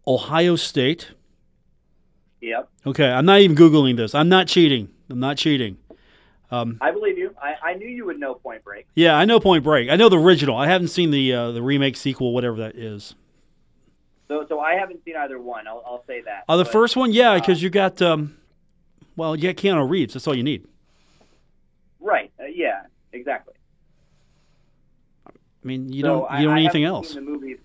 [0.06, 1.12] Ohio State.
[2.40, 4.14] Yep, Okay, I'm not even googling this.
[4.14, 4.88] I'm not cheating.
[5.08, 5.78] I'm not cheating.
[6.50, 7.34] Um, I believe you.
[7.42, 8.86] I, I knew you would know Point Break.
[8.94, 9.90] yeah, I know Point Break.
[9.90, 10.56] I know the original.
[10.56, 13.14] I haven't seen the uh, the remake sequel, whatever that is.
[14.28, 15.66] So so I haven't seen either one.
[15.66, 16.44] I'll, I'll say that.
[16.48, 18.36] Oh, the But, first one, yeah, uh, because you got um,
[19.16, 20.14] well, you got Keanu Reeves.
[20.14, 20.66] That's all you need.
[22.00, 22.30] Right.
[22.38, 22.82] Uh, yeah.
[23.12, 23.54] Exactly.
[25.26, 25.32] I
[25.64, 27.08] mean, you So don't I- you don't I need anything else.
[27.12, 27.56] Seen the movie.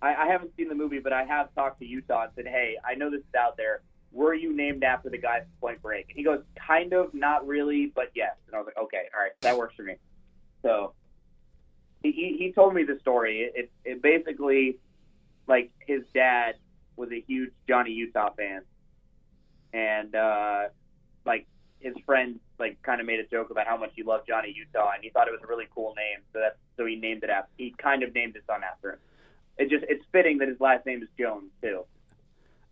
[0.00, 2.76] I, I haven't seen the movie, but I have talked to Utah and said, "Hey,
[2.84, 3.80] I know this is out there.
[4.12, 6.06] Were you named after the guy from Point Break?
[6.08, 8.36] And he goes, kind of, not really, but yes.
[8.46, 9.94] And I was like, okay, all right, that works for me.
[10.62, 10.94] So
[12.02, 13.40] he he, told me the story.
[13.40, 14.78] It, it it basically
[15.46, 16.54] like his dad
[16.96, 18.62] was a huge Johnny Utah fan,
[19.72, 20.68] and uh,
[21.24, 21.46] like
[21.80, 24.92] his friend like kind of made a joke about how much he loved Johnny Utah,
[24.94, 27.30] and he thought it was a really cool name, so that's so he named it
[27.30, 27.50] after.
[27.56, 28.98] He kind of named his son after him.
[29.58, 31.84] It just it's fitting that his last name is Jones too,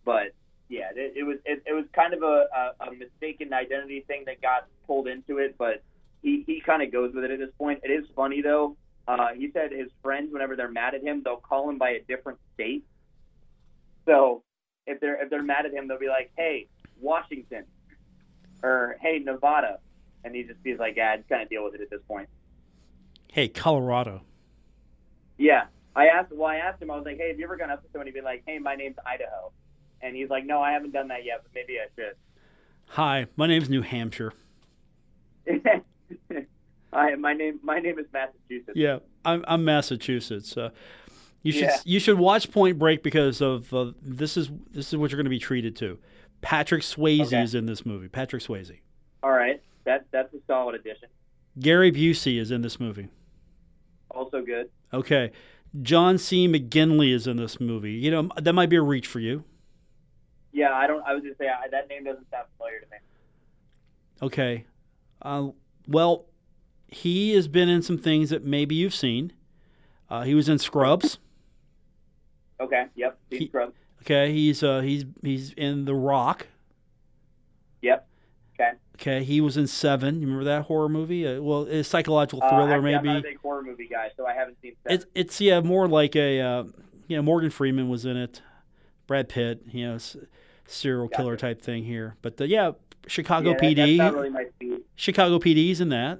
[0.05, 0.31] but
[0.69, 4.23] yeah, it, it was it, it was kind of a, a, a mistaken identity thing
[4.25, 5.83] that got pulled into it, but
[6.21, 7.81] he he kind of goes with it at this point.
[7.83, 8.75] It is funny though.
[9.07, 12.01] Uh, he said his friends, whenever they're mad at him, they'll call him by a
[12.01, 12.83] different state.
[14.05, 14.43] So
[14.85, 16.67] if they're if they're mad at him, they'll be like, "Hey,
[16.99, 17.65] Washington,"
[18.61, 19.79] or "Hey, Nevada,"
[20.23, 22.01] and he just he's like, "Yeah, I just kind of deal with it at this
[22.07, 22.27] point."
[23.31, 24.21] Hey, Colorado.
[25.37, 26.31] Yeah, I asked.
[26.33, 26.91] Well, I asked him.
[26.91, 28.59] I was like, "Hey, have you ever gone up to someone and be like, "Hey,
[28.59, 29.51] my name's Idaho,"
[30.01, 32.15] and he's like, "No, I haven't done that yet, but maybe I should."
[32.91, 34.33] Hi, my name's New Hampshire.
[36.93, 38.75] Hi, my name my name is Massachusetts.
[38.75, 40.55] Yeah, I'm, I'm Massachusetts.
[40.55, 40.69] Uh,
[41.43, 41.77] you should Yeah.
[41.85, 45.25] you should watch Point Break because of uh, this is this is what you're going
[45.25, 45.99] to be treated to.
[46.41, 47.41] Patrick Swayze Okay.
[47.41, 48.07] is in this movie.
[48.07, 48.79] Patrick Swayze.
[49.21, 51.09] All right, that that's a solid addition.
[51.59, 53.07] Gary Busey is in this movie.
[54.11, 54.69] Also good.
[54.93, 55.31] Okay,
[55.81, 56.47] John C.
[56.47, 57.93] McGinley is in this movie.
[57.93, 59.43] You know that might be a reach for you.
[60.57, 61.03] Yeah, I don't.
[61.05, 62.97] I was just say I, that name doesn't sound familiar to me.
[64.23, 64.65] Okay,
[65.21, 65.49] uh,
[65.87, 66.25] well,
[66.87, 69.33] he has been in some things that maybe you've seen.
[70.09, 71.19] Uh, he was in Scrubs.
[72.59, 72.85] Okay.
[72.95, 73.19] Yep.
[73.29, 73.73] He- Scrubs.
[74.01, 76.47] Okay, he's uh, he's he's in The Rock.
[77.81, 78.07] Yep.
[78.59, 78.71] Okay.
[78.95, 80.15] Okay, he was in Seven.
[80.21, 81.27] You remember that horror movie?
[81.27, 83.29] Uh, well, it's a psychological Uh, thriller, actually, I'm not a maybe.
[83.29, 84.73] big horror movie guy, so I haven't seen.
[84.83, 84.95] Seven.
[84.95, 86.63] It's it's yeah, more like a uh,
[87.07, 88.41] you know Morgan Freeman was in it,
[89.05, 89.97] Brad Pitt, you know,
[90.67, 92.15] serial killer type thing here.
[92.21, 92.71] But uh, yeah,
[93.07, 94.79] Chicago yeah, that- PD, That's not really.
[94.95, 96.19] Chicago PD's in that.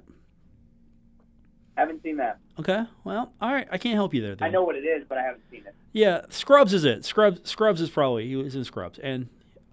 [1.76, 2.38] Haven't seen that.
[2.58, 4.36] Okay, well, all right, I can't help you there.
[4.40, 5.74] I know what it is, but I haven't seen it.
[5.92, 7.04] Yeah, Scrubs is it.
[7.04, 9.28] Scrubs Scrubs is probably he was in Scrubs, and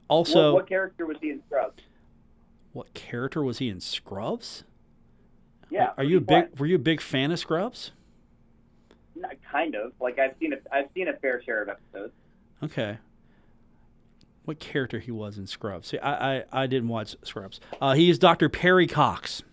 [0.08, 1.82] also what, what character was he in Scrubs?
[2.74, 4.66] what character was he in Scrubs?
[5.72, 5.92] Yeah.
[5.98, 7.92] Are you a big were you a big fan of Scrubs?
[9.16, 9.94] Not- kind of.
[10.00, 12.14] Like I've seen a I've seen a fair share of episodes.
[12.62, 12.98] Okay.
[14.46, 15.88] What character he was in Scrubs?
[15.90, 17.60] See, I I, I didn't watch Scrubs.
[17.82, 18.48] Uh, he is Dr.
[18.50, 19.44] Perry Cox.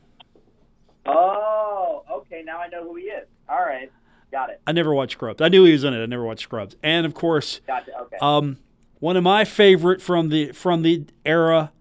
[1.07, 2.43] Oh, okay.
[2.45, 3.27] Now I know who he is.
[3.49, 3.91] All right.
[4.31, 4.61] Got it.
[4.67, 5.41] I never watched Scrubs.
[5.43, 6.03] I knew he was in it.
[6.03, 6.77] I never watched Scrubs.
[6.83, 7.91] And of course, Gotcha.
[8.03, 8.17] Okay.
[8.23, 8.59] um,
[9.01, 11.73] one of my favorite from the from the era,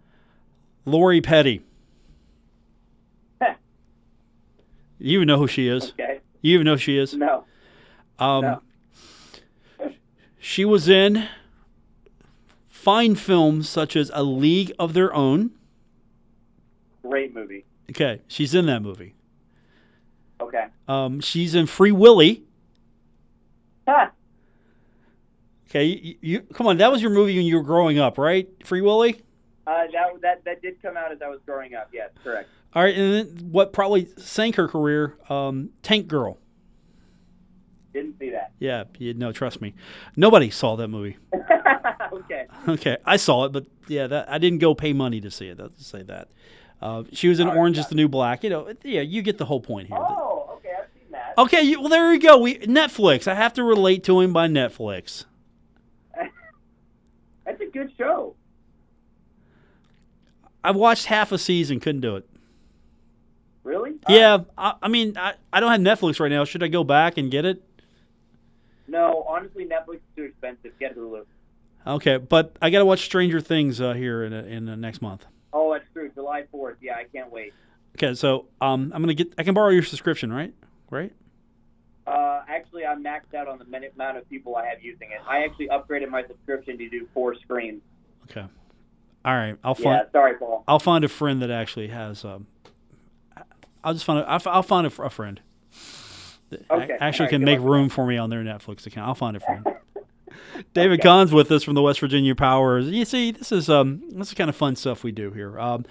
[0.85, 1.61] Lori Petty.
[4.99, 5.91] You even know who she is.
[5.93, 6.19] okay.
[6.41, 7.13] You even know who she is.
[7.15, 7.45] No.
[8.19, 8.61] Um, No.
[10.39, 11.27] She was in
[12.81, 15.51] fine films such as A League of Their Own.
[17.03, 17.63] Great movie.
[17.91, 19.13] Okay, she's in that movie.
[20.39, 20.65] Okay.
[20.87, 22.43] Um, she's in Free Willy.
[23.87, 24.11] Ha!
[25.69, 26.77] Okay, you, you come on.
[26.77, 28.49] That was your movie when you were growing up, right?
[28.65, 29.21] Free Willy.
[29.67, 31.89] Uh, that that that did come out as I was growing up.
[31.93, 32.49] Yes, correct.
[32.73, 35.17] All right, and then what probably sank her career?
[35.29, 36.39] Um, Tank Girl.
[37.93, 38.53] Didn't see that.
[38.59, 39.75] Yeah, you no, trust me.
[40.15, 41.17] Nobody saw that movie.
[42.67, 42.97] okay.
[43.05, 45.59] I saw it, but yeah, that I didn't go pay money to see it.
[45.59, 46.29] Let's say that.
[46.81, 48.43] Uh, she was in right, Orange got is the New Black.
[48.43, 49.97] You know, yeah, you get the whole point here.
[49.97, 50.73] Oh, okay.
[50.79, 51.33] I've seen that.
[51.37, 52.37] Okay, you, well there you go.
[52.39, 53.27] We Netflix.
[53.27, 55.25] I have to relate to him by Netflix.
[57.45, 58.35] That's a good show.
[60.63, 62.27] I watched half a season, couldn't do it.
[63.63, 63.93] Really?
[64.09, 66.45] Yeah, I, I mean, I, I don't have Netflix right now.
[66.45, 67.63] Should I go back and get it?
[68.87, 70.77] No, honestly, Netflix is too expensive.
[70.79, 71.25] Get Hulu.
[71.85, 75.25] Okay, but I got to watch Stranger Things uh, here in in the next month.
[75.53, 76.09] Oh, that's true.
[76.13, 76.77] July fourth.
[76.81, 77.53] Yeah, I can't wait.
[77.97, 79.33] Okay, so um, I'm gonna get.
[79.37, 80.53] I can borrow your subscription, right?
[80.89, 81.11] Right?
[82.07, 85.19] Uh, actually, I'm maxed out on the minute amount of people I have using it.
[85.27, 87.81] I actually upgraded my subscription to do four screens.
[88.29, 88.45] Okay.
[89.23, 90.07] All right, I'll Yeah, find.
[90.11, 90.63] sorry, Paul.
[90.67, 92.25] I'll find a friend that actually has.
[92.25, 92.47] Um,
[93.83, 94.19] I'll just find.
[94.19, 95.41] A, I'll, I'll find a, a friend.
[96.49, 99.07] That Okay, Actually, all right, can make room for me on their Netflix account.
[99.07, 99.65] I'll find a friend.
[100.73, 102.87] David Kahn's with us from the West Virginia Powers.
[102.87, 105.59] You see, this is um, this is kind of fun stuff we do here.
[105.59, 105.85] Um,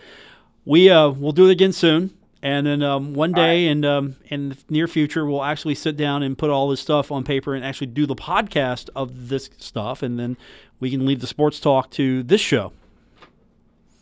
[0.64, 4.50] we uh, we'll do it again soon, and then um, one day in um, in
[4.50, 7.64] the near future, we'll actually sit down and put all this stuff on paper and
[7.64, 10.36] actually do the podcast of this stuff, and then
[10.78, 12.72] we can leave the sports talk to this show.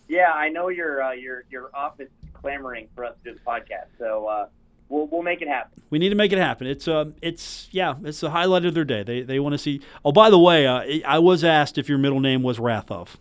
[0.08, 3.86] Yeah, I know your uh, your your office clamoring for us to do the podcast,
[3.98, 4.48] so uh,
[4.88, 5.82] we'll we'll make it happen.
[5.90, 6.66] We need to make it happen.
[6.66, 9.02] It's uh, it's yeah, it's the highlight of their day.
[9.02, 9.80] They they want to see.
[10.04, 13.16] Oh, by the way, uh, I was asked if your middle name was Rathov.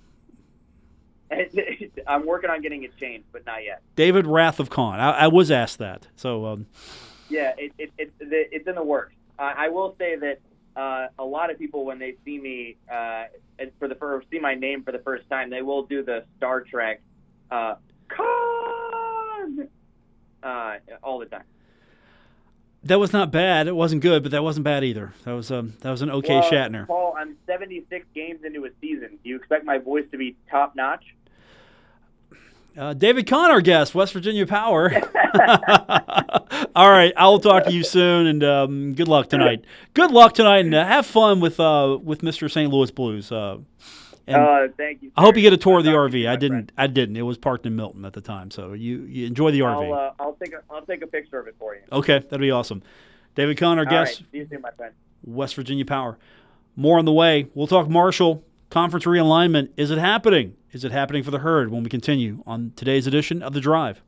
[2.07, 3.81] I'm working on getting it changed, but not yet.
[3.95, 4.99] David Wrath of Khan.
[4.99, 6.07] I, I was asked that.
[6.15, 6.67] So, um,
[7.29, 9.13] yeah, it, it, it, it's in the works.
[9.37, 10.39] Uh, I will say that
[10.75, 13.25] uh, a lot of people, when they see me uh,
[13.79, 16.61] for the first, see my name for the first time, they will do the Star
[16.61, 17.01] Trek
[17.51, 17.75] uh,
[18.07, 19.67] Khan
[20.43, 21.43] uh, all the time.
[22.87, 23.67] That was not bad.
[23.67, 25.13] It wasn't good, but that wasn't bad either.
[25.25, 26.87] That was um, that was an okay well, Shatner.
[26.87, 29.19] Paul, I'm 76 games into a season.
[29.23, 31.03] Do you expect my voice to be top notch?
[32.77, 34.91] Uh, David Kahn, our guest, West Virginia Power.
[36.75, 39.65] All right, I will talk to you soon, and um, good luck tonight.
[39.93, 42.49] Good luck tonight, and uh, have fun with uh, with Mr.
[42.49, 42.71] St.
[42.71, 43.31] Louis Blues.
[44.35, 45.09] Uh, thank you.
[45.09, 45.13] Sir.
[45.17, 46.27] I hope you get a tour of the RV.
[46.27, 46.57] I didn't.
[46.57, 46.71] Friend.
[46.77, 47.15] I didn't.
[47.15, 49.85] It was parked in Milton at the time, so you, you enjoy the RV.
[49.85, 51.81] I'll, uh, I'll take a I'll take a picture of it for you.
[51.91, 52.83] Okay, that'd be awesome.
[53.35, 54.21] David Kahn, our All guest.
[54.21, 54.31] Right.
[54.31, 54.93] See you soon, my friend.
[55.23, 56.17] West Virginia Power.
[56.75, 57.47] More on the way.
[57.53, 59.69] We'll talk Marshall conference realignment.
[59.77, 60.55] Is it happening?
[60.71, 64.01] Is it happening for the herd when we continue on today's edition of The Drive?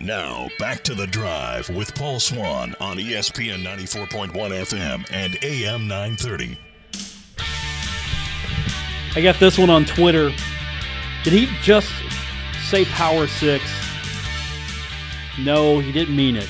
[0.00, 6.56] Now, back to The Drive with Paul Swann on ESPN 94.1 FM and AM 930.
[9.16, 10.30] I got this one on Twitter.
[11.24, 11.90] Did he just
[12.68, 13.64] say Power 6?
[15.40, 16.48] No, he didn't mean it.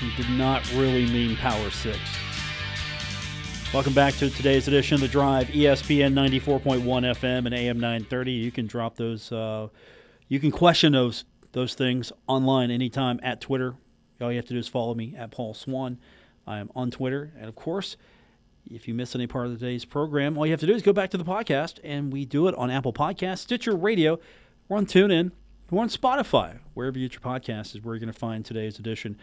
[0.00, 1.96] He did not really mean Power 6.
[3.72, 8.32] Welcome back to today's edition of The Drive, ESPN 94.1 FM and AM 930.
[8.32, 9.68] You can drop those, uh,
[10.26, 13.74] you can question those those things online anytime at Twitter.
[14.20, 15.98] All you have to do is follow me at Paul Swann.
[16.46, 17.32] I am on Twitter.
[17.36, 17.96] And of course,
[18.70, 20.92] if you miss any part of today's program, all you have to do is go
[20.92, 24.18] back to the podcast, and we do it on Apple Podcasts, Stitcher Radio,
[24.68, 25.32] we're on TuneIn,
[25.70, 26.58] we're on Spotify.
[26.74, 29.16] Wherever you get your podcast is where you're going to find today's edition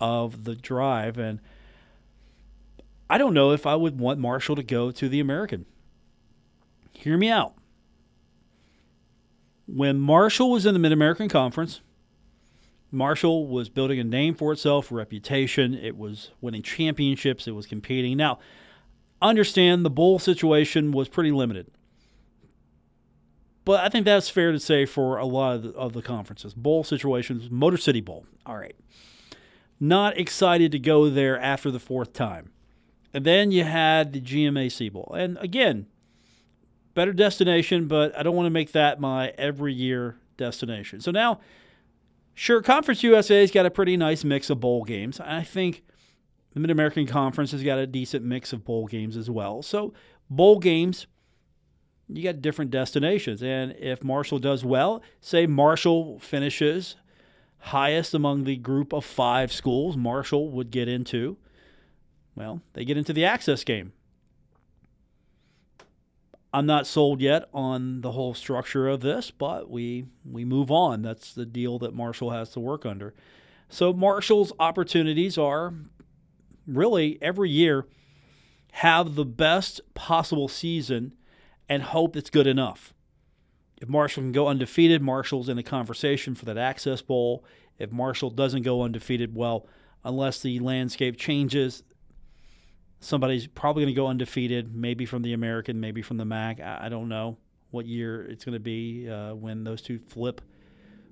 [0.00, 1.18] of The Drive.
[1.18, 1.40] And
[3.10, 5.66] I don't know if I would want Marshall to go to the American.
[6.92, 7.54] Hear me out
[9.66, 11.80] when Marshall was in the Mid American Conference,
[12.90, 15.74] Marshall was building a name for itself, reputation.
[15.74, 17.48] It was winning championships.
[17.48, 18.16] It was competing.
[18.16, 18.38] Now,
[19.20, 21.70] understand the bowl situation was pretty limited.
[23.64, 26.54] But I think that's fair to say for a lot of the, of the conferences.
[26.54, 28.26] Bowl situations, Motor City Bowl.
[28.44, 28.76] All right.
[29.80, 32.50] Not excited to go there after the fourth time.
[33.12, 35.14] And then you had the GMAC Bowl.
[35.16, 35.86] And again,
[36.94, 41.00] better destination, but I don't want to make that my every year destination.
[41.00, 41.40] So now,
[42.34, 45.20] sure, Conference USA's got a pretty nice mix of bowl games.
[45.20, 45.84] I think
[46.52, 49.62] the Mid American Conference has got a decent mix of bowl games as well.
[49.62, 49.92] So,
[50.30, 51.06] bowl games,
[52.08, 53.42] you got different destinations.
[53.42, 56.96] And if Marshall does well, say Marshall finishes
[57.58, 61.38] highest among the group of five schools, Marshall would get into,
[62.36, 63.92] well, they get into the access game.
[66.54, 71.02] I'm not sold yet on the whole structure of this, but we we move on.
[71.02, 73.12] That's the deal that Marshall has to work under.
[73.68, 75.74] So Marshall's opportunities are
[76.64, 77.86] really every year
[78.70, 81.14] have the best possible season
[81.68, 82.94] and hope it's good enough.
[83.82, 87.44] If Marshall can go undefeated, Marshall's in the conversation for that Access Bowl.
[87.80, 89.66] If Marshall doesn't go undefeated, well,
[90.04, 91.82] unless the landscape changes,
[93.04, 96.60] somebody's probably going to go undefeated, maybe from the American, maybe from the MAC.
[96.60, 97.36] I, I don't know
[97.70, 100.40] what year it's going to be uh, when those two flip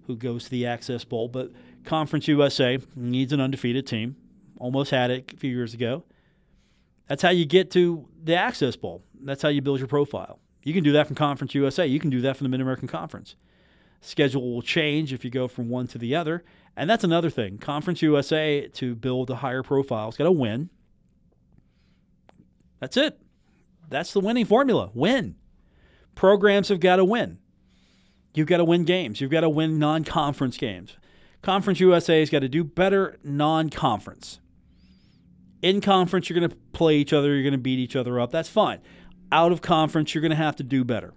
[0.06, 1.28] who goes to the Access Bowl.
[1.28, 1.52] But
[1.84, 4.16] Conference USA needs an undefeated team.
[4.58, 6.04] Almost had it a few years ago.
[7.08, 9.04] That's how you get to the Access Bowl.
[9.20, 10.38] That's how you build your profile.
[10.62, 11.86] You can do that from Conference USA.
[11.86, 13.36] You can do that from the Mid American Conference.
[14.00, 16.44] Schedule will change if you go from one to the other.
[16.76, 17.58] And that's another thing.
[17.58, 20.70] Conference USA, to build a higher profile, has got to win.
[22.82, 23.16] That's it.
[23.88, 24.90] That's the winning formula.
[24.92, 25.36] Win.
[26.16, 27.38] Programs have got to win.
[28.34, 29.20] You've got to win games.
[29.20, 30.96] You've got to win non conference games.
[31.42, 34.40] Conference USA has got to do better non conference.
[35.62, 38.32] In conference, you're going to play each other, you're going to beat each other up.
[38.32, 38.80] That's fine.
[39.30, 41.14] Out of conference, you're going to have to do better.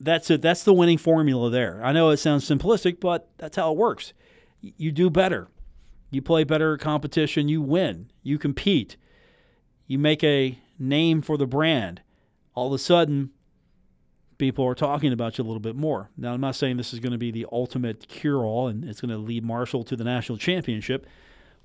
[0.00, 0.40] That's it.
[0.40, 1.82] That's the winning formula there.
[1.84, 4.14] I know it sounds simplistic, but that's how it works.
[4.62, 5.48] You do better.
[6.10, 8.96] You play better competition, you win, you compete
[9.86, 12.02] you make a name for the brand,
[12.54, 13.30] all of a sudden
[14.38, 16.10] people are talking about you a little bit more.
[16.16, 19.00] Now, I'm not saying this is going to be the ultimate cure all and it's
[19.00, 21.06] going to lead Marshall to the national championship,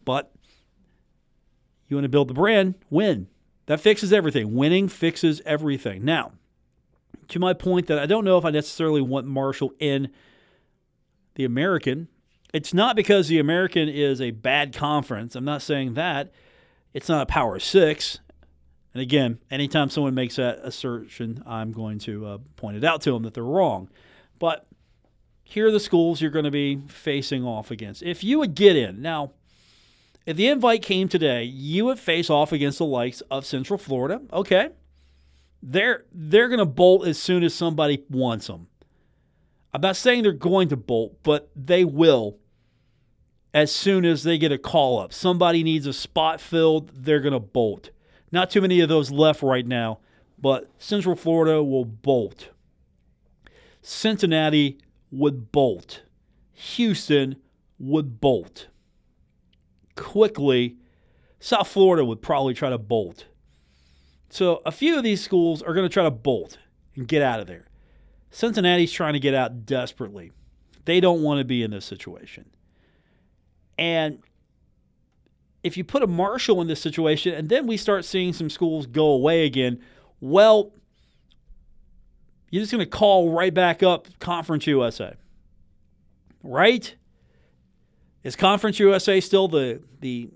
[0.05, 0.32] but
[1.88, 3.28] you want to build the brand, win.
[3.65, 4.55] That fixes everything.
[4.55, 6.03] Winning fixes everything.
[6.03, 6.32] Now,
[7.28, 10.09] to my point that I don't know if I necessarily want Marshall in
[11.36, 12.07] the American.
[12.53, 15.36] It's not because the American is a bad conference.
[15.36, 16.32] I'm not saying that
[16.94, 18.20] It's not a power six.
[18.94, 23.12] And again, anytime someone makes that assertion, I'm going to uh, point it out to
[23.12, 23.89] them that they're wrong.
[24.38, 24.68] But
[25.44, 28.04] here are the schools you're going to be facing off against.
[28.04, 29.32] If you would get in, now,
[30.26, 34.22] if the invite came today, you would face off against the likes of Central Florida.
[34.32, 34.70] Okay.
[35.64, 38.68] They're they're going to bolt as soon as somebody wants them.
[39.74, 42.38] I'm not saying they're going to bolt, but they will
[43.54, 45.14] as soon as they get a call up.
[45.14, 47.89] Somebody needs a spot filled, they're going to bolt.
[48.32, 49.99] Not too many of those left right now,
[50.39, 52.49] but Central Florida will bolt.
[53.82, 54.78] Cincinnati
[55.12, 56.04] would bolt.
[56.54, 57.36] Houston
[57.78, 58.68] would bolt.
[59.95, 60.78] Quickly,
[61.39, 63.26] South Florida would probably try to bolt.
[64.30, 66.58] So a few of these schools are going to try to bolt
[66.95, 67.68] and get out of there.
[68.30, 70.32] Cincinnati's trying to get out desperately.
[70.86, 72.45] They don't want to be in this situation.
[73.82, 74.20] And
[75.64, 78.86] if you put a Marshall in this situation and then we start seeing some schools
[78.86, 79.80] go away again,
[80.20, 80.72] well,
[82.52, 85.16] you're just going to call right back up Conference USA.
[86.44, 86.94] Right?
[88.24, 90.30] Is Conference USA still the the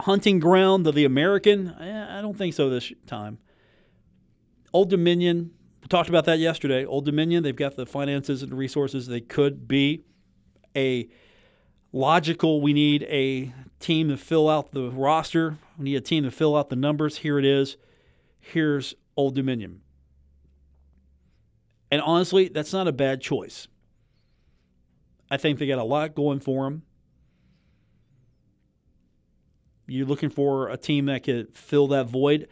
[0.00, 1.74] hunting ground of the American?
[1.80, 3.38] Eh, I don't think so this time.
[4.74, 6.84] Old Dominion, we talked about that yesterday.
[6.84, 9.06] Old Dominion, they've got the finances and resources.
[9.06, 10.04] They could be
[10.76, 11.08] a
[11.92, 12.60] logical.
[12.60, 15.58] We need a team to fill out the roster.
[15.78, 17.18] We need a team to fill out the numbers.
[17.18, 17.76] Here it is.
[18.40, 19.82] Here's Old Dominion.
[21.90, 23.68] And honestly, that's not a bad choice.
[25.30, 26.82] I think they got a lot going for them.
[29.86, 32.48] You're looking for a team that could fill that void.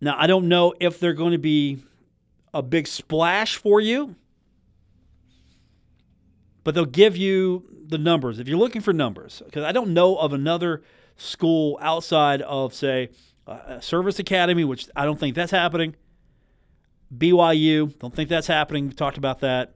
[0.00, 1.82] Now, I don't know if they're going to be
[2.54, 4.16] a big splash for you,
[6.64, 8.38] but they'll give you the numbers.
[8.38, 10.82] If you're looking for numbers, because I don't know of another
[11.16, 13.10] school outside of, say,
[13.46, 15.96] a Service Academy, which I don't think that's happening.
[17.16, 18.88] BYU, don't think that's happening.
[18.88, 19.74] We talked about that.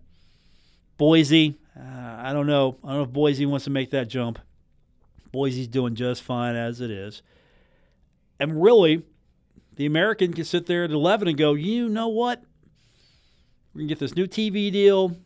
[0.96, 2.78] Boise, uh, I don't know.
[2.82, 4.38] I don't know if Boise wants to make that jump.
[5.32, 7.22] Boise's doing just fine as it is.
[8.40, 9.02] And really,
[9.74, 12.42] the American can sit there at 11 and go, you know what?
[13.74, 15.16] We're going to get this new TV deal.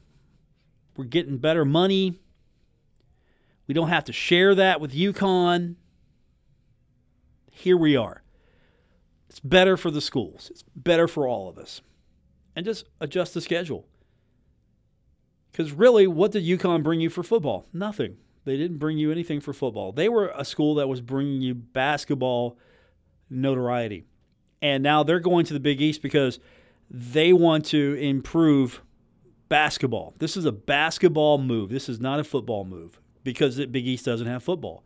[1.01, 2.21] We're getting better money.
[3.67, 5.77] We don't have to share that with UConn.
[7.51, 8.23] Here we are.
[9.31, 11.81] It's better for the schools, it's better for all of us.
[12.55, 13.87] And just adjust the schedule.
[15.51, 17.65] Because really, what did UConn bring you for football?
[17.73, 18.19] Nothing.
[18.45, 19.93] They didn't bring you anything for football.
[19.93, 22.59] They were a school that was bringing you basketball
[23.31, 24.05] notoriety.
[24.61, 26.41] And now they're going to the Big East because
[26.91, 28.83] they want to improve
[29.51, 30.15] basketball.
[30.19, 31.69] This is a basketball move.
[31.69, 34.83] This is not a football move because Big East doesn't have football.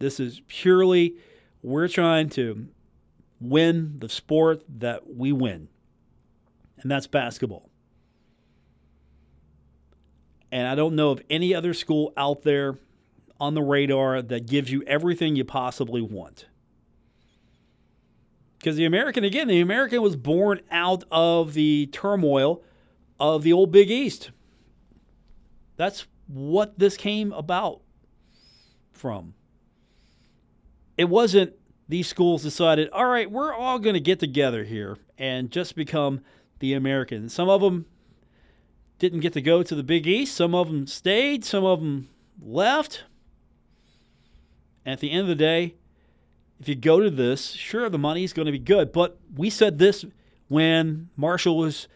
[0.00, 1.16] This is purely
[1.62, 2.66] we're trying to
[3.40, 5.68] win the sport that we win,
[6.80, 7.68] and that's basketball.
[10.50, 12.78] And I don't know of any other school out there
[13.38, 16.46] on the radar that gives you everything you possibly want.
[18.58, 22.62] Because the American, again, the American was born out of the turmoil
[23.18, 24.30] of the old Big East.
[25.76, 27.80] That's what this came about
[28.92, 29.34] from.
[30.96, 31.52] It wasn't
[31.88, 36.20] these schools decided, all right, we're all going to get together here and just become
[36.58, 37.32] the Americans.
[37.32, 37.86] Some of them
[38.98, 42.08] didn't get to go to the Big East, some of them stayed, some of them
[42.40, 43.04] left.
[44.84, 45.74] And at the end of the day,
[46.58, 48.92] if you go to this, sure, the money is going to be good.
[48.92, 50.04] But we said this
[50.48, 51.88] when Marshall was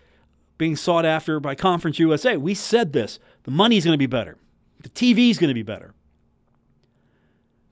[0.60, 2.36] being sought after by Conference USA.
[2.36, 4.36] We said this the money is going to be better,
[4.82, 5.94] the TV is going to be better,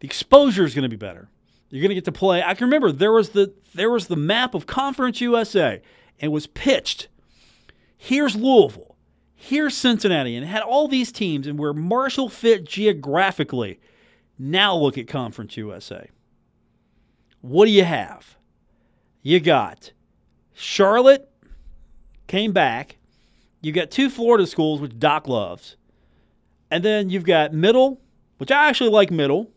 [0.00, 1.28] the exposure is going to be better.
[1.70, 2.42] You're going to get to play.
[2.42, 5.82] I can remember there was the there was the map of Conference USA
[6.18, 7.08] and was pitched.
[7.96, 8.96] Here's Louisville.
[9.34, 13.78] Here's Cincinnati, and it had all these teams and where Marshall fit geographically.
[14.38, 16.08] Now look at Conference USA.
[17.42, 18.36] What do you have?
[19.22, 19.92] You got
[20.54, 21.30] Charlotte
[22.28, 22.98] came back.
[23.60, 25.76] You got two Florida schools, which Doc loves.
[26.70, 28.00] And then you've got Middle,
[28.36, 29.50] which I actually like Middle.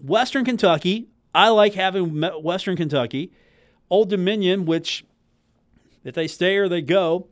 [0.00, 1.08] Western Kentucky.
[1.34, 3.32] I like having Western Kentucky.
[3.90, 5.04] Old Dominion, which
[6.04, 7.26] if they stay or they go,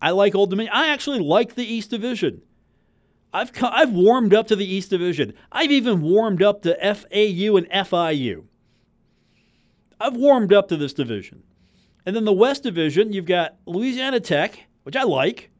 [0.00, 0.74] I like Old Dominion.
[0.74, 2.42] I actually like the East Division.
[3.32, 5.34] I've I've warmed up to the East Division.
[5.50, 8.44] I've even warmed up to FAU and FIU.
[10.00, 11.42] I've warmed up to this division.
[12.06, 15.50] And then the West Division, you've got Louisiana Tech, which I like.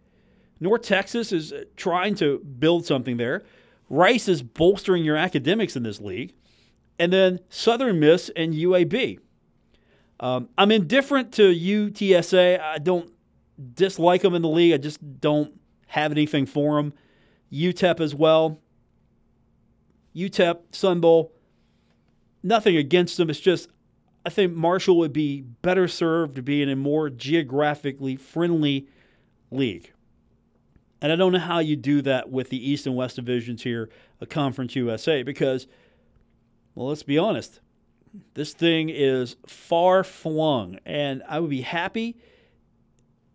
[0.60, 3.42] North Texas is trying to build something there.
[3.90, 6.32] Rice is bolstering your academics in this league.
[6.98, 9.18] and then Southern Miss and UAB.
[10.18, 12.58] Um, I'm indifferent to UTSA.
[12.58, 13.12] I don't
[13.74, 14.72] dislike them in the league.
[14.72, 16.94] I just don't have anything for them.
[17.52, 18.58] UTEP as well.
[20.14, 21.34] UTEP, Sun Bowl,
[22.42, 23.28] nothing against them.
[23.28, 23.68] It's just
[24.26, 28.88] I think Marshall would be better served to be in a more geographically friendly
[29.52, 29.92] league.
[31.00, 33.88] And I don't know how you do that with the East and West divisions here,
[34.20, 35.68] a Conference USA, because,
[36.74, 37.60] well, let's be honest,
[38.34, 40.80] this thing is far flung.
[40.84, 42.16] And I would be happy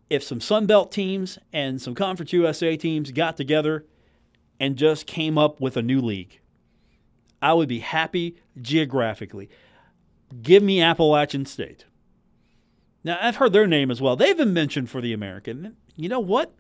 [0.10, 3.86] if some Sun Belt teams and some Conference USA teams got together
[4.60, 6.42] and just came up with a new league.
[7.42, 9.50] I would be happy geographically.
[10.42, 11.86] Give me Appalachian State.
[13.04, 14.16] Now, I've heard their name as well.
[14.16, 15.76] They've been mentioned for the American.
[15.96, 16.54] You know what?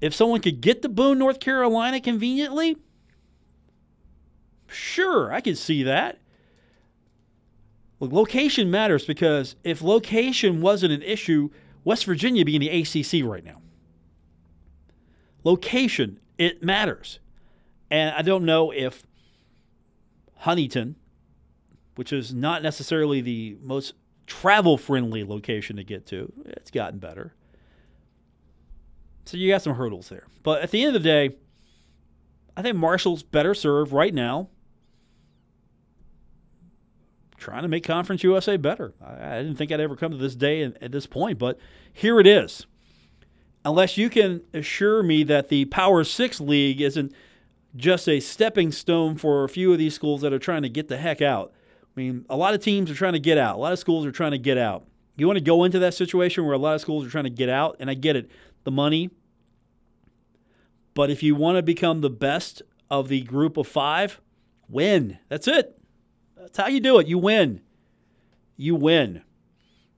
[0.00, 2.76] If someone could get to Boone, North Carolina conveniently,
[4.66, 6.18] sure, I could see that.
[8.00, 11.50] Look, location matters because if location wasn't an issue,
[11.84, 13.60] West Virginia be in the ACC right now.
[15.44, 17.18] Location, it matters.
[17.90, 19.04] And I don't know if
[20.38, 20.96] Huntington,
[21.94, 23.94] which is not necessarily the most
[24.26, 27.34] travel friendly location to get to, it's gotten better.
[29.26, 30.26] So you got some hurdles there.
[30.42, 31.36] But at the end of the day,
[32.56, 34.48] I think Marshall's better served right now
[37.44, 38.94] trying to make Conference USA better.
[39.02, 41.58] I, I didn't think I'd ever come to this day and, at this point, but
[41.92, 42.66] here it is.
[43.66, 47.12] Unless you can assure me that the Power Six League isn't
[47.76, 50.88] just a stepping stone for a few of these schools that are trying to get
[50.88, 51.52] the heck out.
[51.96, 53.56] I mean, a lot of teams are trying to get out.
[53.56, 54.86] A lot of schools are trying to get out.
[55.16, 57.30] You want to go into that situation where a lot of schools are trying to
[57.30, 58.30] get out, and I get it,
[58.64, 59.10] the money.
[60.94, 64.20] But if you want to become the best of the group of five,
[64.68, 65.18] win.
[65.28, 65.78] That's it.
[66.36, 67.06] That's how you do it.
[67.06, 67.60] You win.
[68.56, 69.22] You win.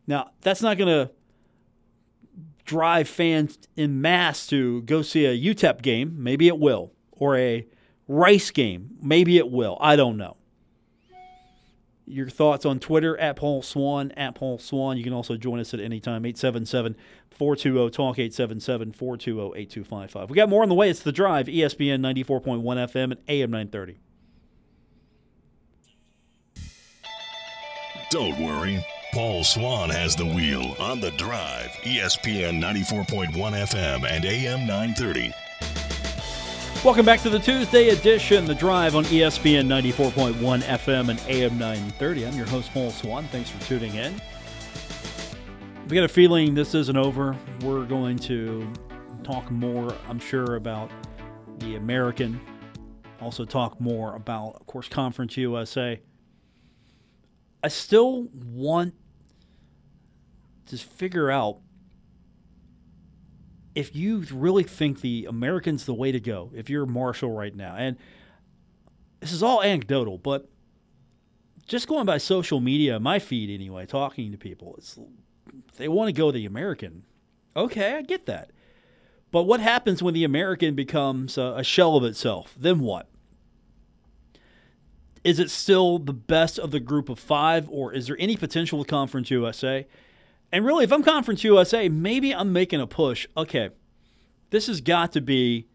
[0.07, 1.11] Now, that's not going to
[2.65, 6.15] drive fans in mass to go see a UTEP game.
[6.19, 7.67] Maybe it will or a
[8.09, 8.91] Rice game.
[9.03, 9.77] Maybe it will.
[9.81, 10.37] I don't know.
[12.07, 14.97] Your thoughts on Twitter at Paul Swann, at Paul Swann.
[14.97, 16.95] You can also join us at any time, 877
[17.31, 20.31] 420 Talk, 877 420 8255.
[20.31, 20.89] We got more on the way.
[20.89, 23.99] It's The Drive, ESPN 94.1 FM and AM 930.
[28.11, 28.87] Don't worry.
[29.13, 35.33] Paul Swann has the wheel on The Drive, ESPN 94.1 FM and AM 930.
[36.87, 42.27] Welcome back to the Tuesday edition, The Drive on ESPN 94.1 FM and AM 930.
[42.27, 43.25] I'm your host, Paul Swann.
[43.25, 44.15] Thanks for tuning in.
[45.89, 47.37] We got a feeling this isn't over.
[47.63, 48.73] We're going to
[49.25, 50.93] talk more, I'm sure, about
[51.59, 52.41] the American.
[53.21, 56.01] Also, talk more about, of course, Conference USA.
[57.65, 58.95] I still want
[60.67, 61.59] to figure out
[63.77, 67.77] if you really think the American's the way to go, if you're Marshall right now,
[67.77, 67.99] and
[69.21, 70.49] this is all anecdotal, but
[71.67, 74.79] just going by social media, my feed anyway, talking to people,
[75.77, 77.05] they want to go the American.
[77.55, 78.51] Okay, I get that.
[79.31, 82.55] But what happens when the American becomes a, a shell of itself?
[82.59, 83.09] Then what?
[85.23, 88.79] Is it still the best of the group of five, or is there any potential
[88.79, 89.87] with Conference USA?
[90.57, 93.27] And really, if I'm Conference USA, maybe I'm making a push.
[93.37, 93.69] Okay,
[94.49, 95.67] this has got to be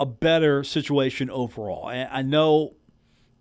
[0.00, 1.86] a better situation overall.
[1.86, 2.74] I, know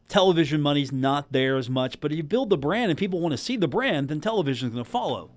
[0.07, 3.31] television money's not there as much, but if you build the brand and people want
[3.31, 5.31] to see the brand, then television's going to follow.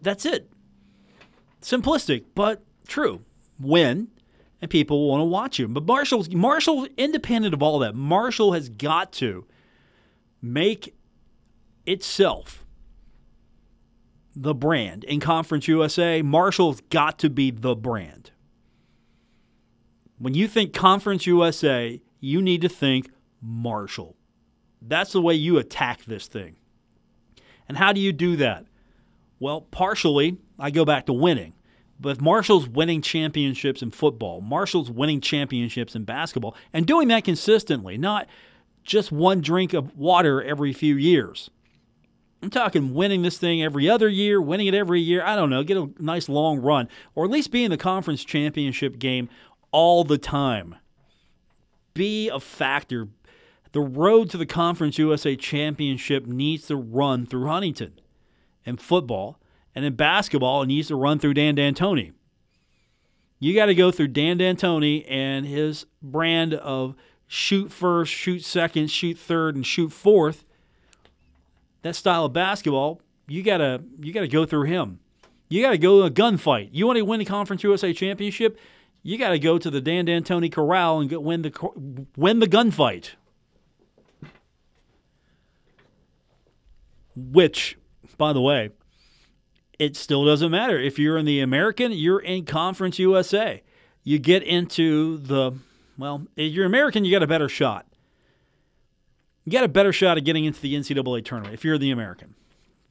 [0.00, 0.50] That's it.
[1.60, 3.20] Simplistic, but true.
[3.58, 4.08] Win,
[4.62, 5.68] and people want to watch you.
[5.68, 9.44] But Marshall's Marshall, independent of all that, Marshall has got to
[10.40, 10.94] make
[11.84, 12.64] itself
[14.34, 16.22] the brand in Conference USA.
[16.22, 18.30] Marshall's got to be the brand.
[20.18, 23.10] When you think Conference USA, you need to think
[23.40, 24.16] Marshall.
[24.82, 26.56] That's the way you attack this thing.
[27.68, 28.66] And how do you do that?
[29.38, 31.54] Well, partially, I go back to winning.
[31.98, 37.98] But Marshall's winning championships in football, Marshall's winning championships in basketball, and doing that consistently,
[37.98, 38.26] not
[38.82, 41.50] just one drink of water every few years.
[42.42, 45.22] I'm talking winning this thing every other year, winning it every year.
[45.24, 48.24] I don't know, get a nice long run, or at least be in the conference
[48.24, 49.28] championship game
[49.72, 50.76] all the time.
[51.92, 53.08] Be a factor.
[53.72, 58.00] The road to the Conference USA Championship needs to run through Huntington.
[58.64, 59.38] In football,
[59.74, 62.12] and in basketball, it needs to run through Dan D'Antoni.
[63.38, 66.94] You got to go through Dan D'Antoni and his brand of
[67.26, 70.44] shoot first, shoot second, shoot third, and shoot fourth.
[71.82, 75.00] That style of basketball, you gotta you gotta go through him.
[75.48, 76.70] You gotta go to a gunfight.
[76.72, 78.58] You want to win the Conference USA championship,
[79.02, 83.10] you gotta go to the Dan D'Antoni Corral and win the win the gunfight.
[87.16, 87.76] Which,
[88.16, 88.70] by the way,
[89.78, 90.78] it still doesn't matter.
[90.78, 93.62] If you're in the American, you're in Conference USA.
[94.04, 95.52] You get into the,
[95.98, 97.86] well, if you're American, you got a better shot.
[99.50, 102.36] You got a better shot at getting into the NCAA tournament if you're the American.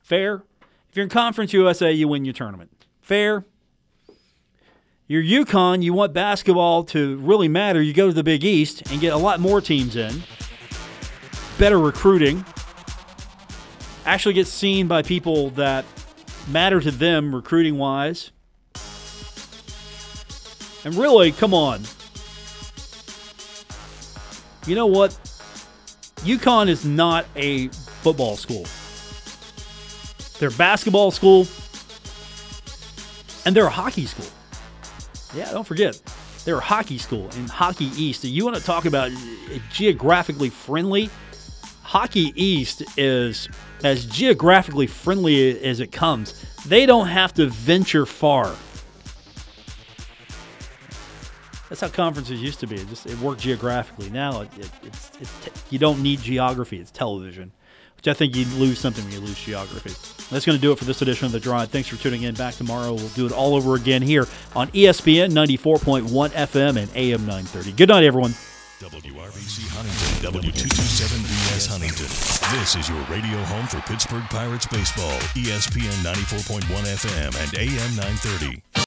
[0.01, 0.43] Fair?
[0.89, 2.85] If you're in Conference USA, you win your tournament.
[2.99, 3.45] Fair?
[5.07, 8.99] You're UConn, you want basketball to really matter, you go to the Big East and
[8.99, 10.21] get a lot more teams in.
[11.57, 12.43] Better recruiting.
[14.05, 15.85] Actually get seen by people that
[16.49, 18.31] matter to them recruiting wise.
[20.83, 21.83] And really, come on.
[24.67, 25.17] You know what?
[26.19, 28.65] UConn is not a football school.
[30.39, 31.47] They're a basketball school,
[33.45, 34.27] and they're a hockey school.
[35.33, 36.01] Yeah, don't forget,
[36.45, 38.23] they're a hockey school in Hockey East.
[38.23, 41.09] You want to talk about uh, geographically friendly?
[41.83, 43.49] Hockey East is
[43.83, 46.45] as geographically friendly as it comes.
[46.65, 48.55] They don't have to venture far.
[51.69, 52.75] That's how conferences used to be.
[52.75, 54.09] It just it worked geographically.
[54.09, 55.11] Now it, it, it's,
[55.69, 56.79] you don't need geography.
[56.79, 57.51] It's television,
[57.95, 59.91] which I think you lose something when you lose geography.
[60.31, 61.69] That's going to do it for this edition of the Drive.
[61.69, 62.33] Thanks for tuning in.
[62.33, 62.93] Back tomorrow.
[62.93, 67.71] We'll do it all over again here on ESPN 94.1 FM and AM 930.
[67.73, 68.31] Good night, everyone.
[68.79, 72.59] WRBC Huntington, W227BS Huntington.
[72.59, 75.11] This is your radio home for Pittsburgh Pirates baseball.
[75.35, 78.63] ESPN 94.1 FM and AM 930.